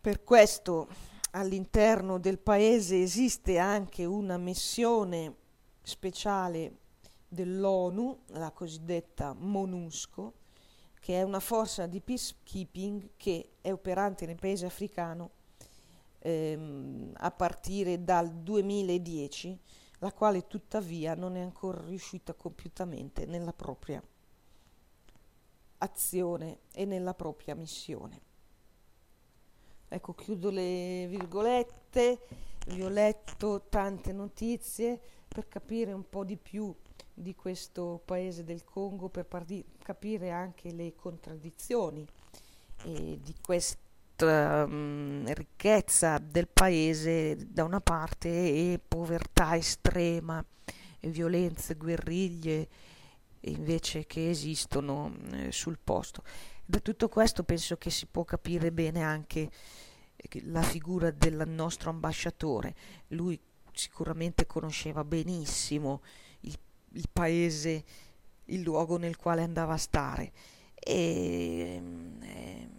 Per 0.01 0.23
questo 0.23 0.87
all'interno 1.31 2.19
del 2.19 2.39
paese 2.39 3.01
esiste 3.01 3.57
anche 3.57 4.03
una 4.03 4.37
missione 4.37 5.35
speciale 5.81 6.79
dell'ONU, 7.31 8.23
la 8.31 8.51
cosiddetta 8.51 9.33
MONUSCO, 9.33 10.33
che 10.99 11.17
è 11.17 11.21
una 11.21 11.39
forza 11.39 11.87
di 11.87 12.01
peacekeeping 12.01 13.11
che 13.15 13.53
è 13.61 13.71
operante 13.71 14.25
nel 14.25 14.35
paese 14.35 14.65
africano 14.65 15.31
ehm, 16.19 17.13
a 17.15 17.31
partire 17.31 18.03
dal 18.03 18.29
2010, 18.33 19.57
la 19.99 20.11
quale 20.11 20.45
tuttavia 20.45 21.15
non 21.15 21.37
è 21.37 21.39
ancora 21.39 21.81
riuscita 21.85 22.33
compiutamente 22.33 23.25
nella 23.25 23.53
propria 23.53 24.03
azione 25.77 26.59
e 26.73 26.83
nella 26.83 27.13
propria 27.13 27.55
missione. 27.55 28.21
Ecco, 29.87 30.13
chiudo 30.13 30.49
le 30.49 31.07
virgolette, 31.07 32.27
vi 32.67 32.83
ho 32.83 32.89
letto 32.89 33.67
tante 33.69 34.11
notizie 34.11 34.99
per 35.27 35.47
capire 35.47 35.93
un 35.93 36.07
po' 36.09 36.25
di 36.25 36.35
più 36.35 36.75
di 37.13 37.35
questo 37.35 38.01
paese 38.03 38.43
del 38.43 38.63
Congo, 38.63 39.09
per 39.09 39.25
parti- 39.25 39.65
capire 39.83 40.31
anche 40.31 40.71
le 40.71 40.93
contraddizioni 40.95 42.05
eh, 42.83 43.19
di 43.21 43.35
questa 43.41 44.65
mh, 44.65 45.33
ricchezza 45.33 46.17
del 46.17 46.47
paese 46.47 47.37
da 47.49 47.63
una 47.63 47.81
parte 47.81 48.29
e 48.29 48.79
povertà 48.85 49.55
estrema, 49.55 50.43
e 50.99 51.09
violenze, 51.09 51.75
guerriglie 51.75 52.69
invece 53.41 54.05
che 54.05 54.29
esistono 54.29 55.13
eh, 55.31 55.51
sul 55.51 55.79
posto. 55.83 56.23
Da 56.63 56.79
tutto 56.79 57.09
questo 57.09 57.43
penso 57.43 57.77
che 57.77 57.89
si 57.89 58.05
può 58.05 58.23
capire 58.23 58.71
bene 58.71 59.01
anche 59.01 59.51
eh, 60.15 60.41
la 60.45 60.61
figura 60.61 61.11
del 61.11 61.43
nostro 61.47 61.89
ambasciatore. 61.89 62.75
Lui 63.09 63.39
sicuramente 63.73 64.45
conosceva 64.45 65.03
benissimo 65.03 66.01
il, 66.93 67.07
paese, 67.11 67.83
il 68.45 68.61
luogo 68.61 68.97
nel 68.97 69.17
quale 69.17 69.43
andava 69.43 69.73
a 69.73 69.77
stare. 69.77 70.31
E, 70.75 71.81
eh, 72.21 72.69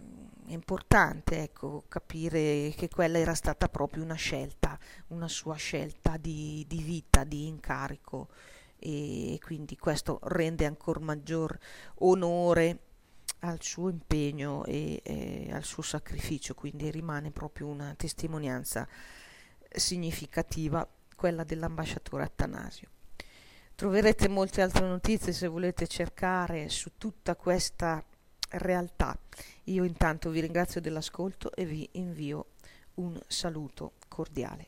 è 0.46 0.52
importante 0.52 1.42
ecco, 1.42 1.84
capire 1.88 2.72
che 2.76 2.88
quella 2.88 3.18
era 3.18 3.34
stata 3.34 3.68
proprio 3.68 4.02
una 4.02 4.14
scelta, 4.14 4.78
una 5.08 5.28
sua 5.28 5.54
scelta 5.54 6.16
di, 6.16 6.64
di 6.68 6.82
vita, 6.82 7.24
di 7.24 7.46
incarico 7.46 8.28
e 8.78 9.38
quindi 9.40 9.76
questo 9.76 10.18
rende 10.24 10.66
ancora 10.66 10.98
maggior 11.00 11.56
onore 12.00 12.78
al 13.40 13.62
suo 13.62 13.88
impegno 13.88 14.64
e, 14.64 15.00
e 15.04 15.48
al 15.52 15.64
suo 15.64 15.82
sacrificio, 15.82 16.54
quindi 16.54 16.90
rimane 16.90 17.30
proprio 17.30 17.68
una 17.68 17.94
testimonianza 17.96 18.86
significativa 19.70 20.86
quella 21.16 21.44
dell'ambasciatore 21.44 22.24
Attanasio. 22.24 22.88
Troverete 23.82 24.28
molte 24.28 24.62
altre 24.62 24.86
notizie 24.86 25.32
se 25.32 25.48
volete 25.48 25.88
cercare 25.88 26.68
su 26.68 26.92
tutta 26.98 27.34
questa 27.34 28.00
realtà. 28.50 29.18
Io 29.64 29.82
intanto 29.82 30.30
vi 30.30 30.38
ringrazio 30.38 30.80
dell'ascolto 30.80 31.52
e 31.52 31.64
vi 31.64 31.88
invio 31.94 32.50
un 32.94 33.20
saluto 33.26 33.94
cordiale. 34.06 34.66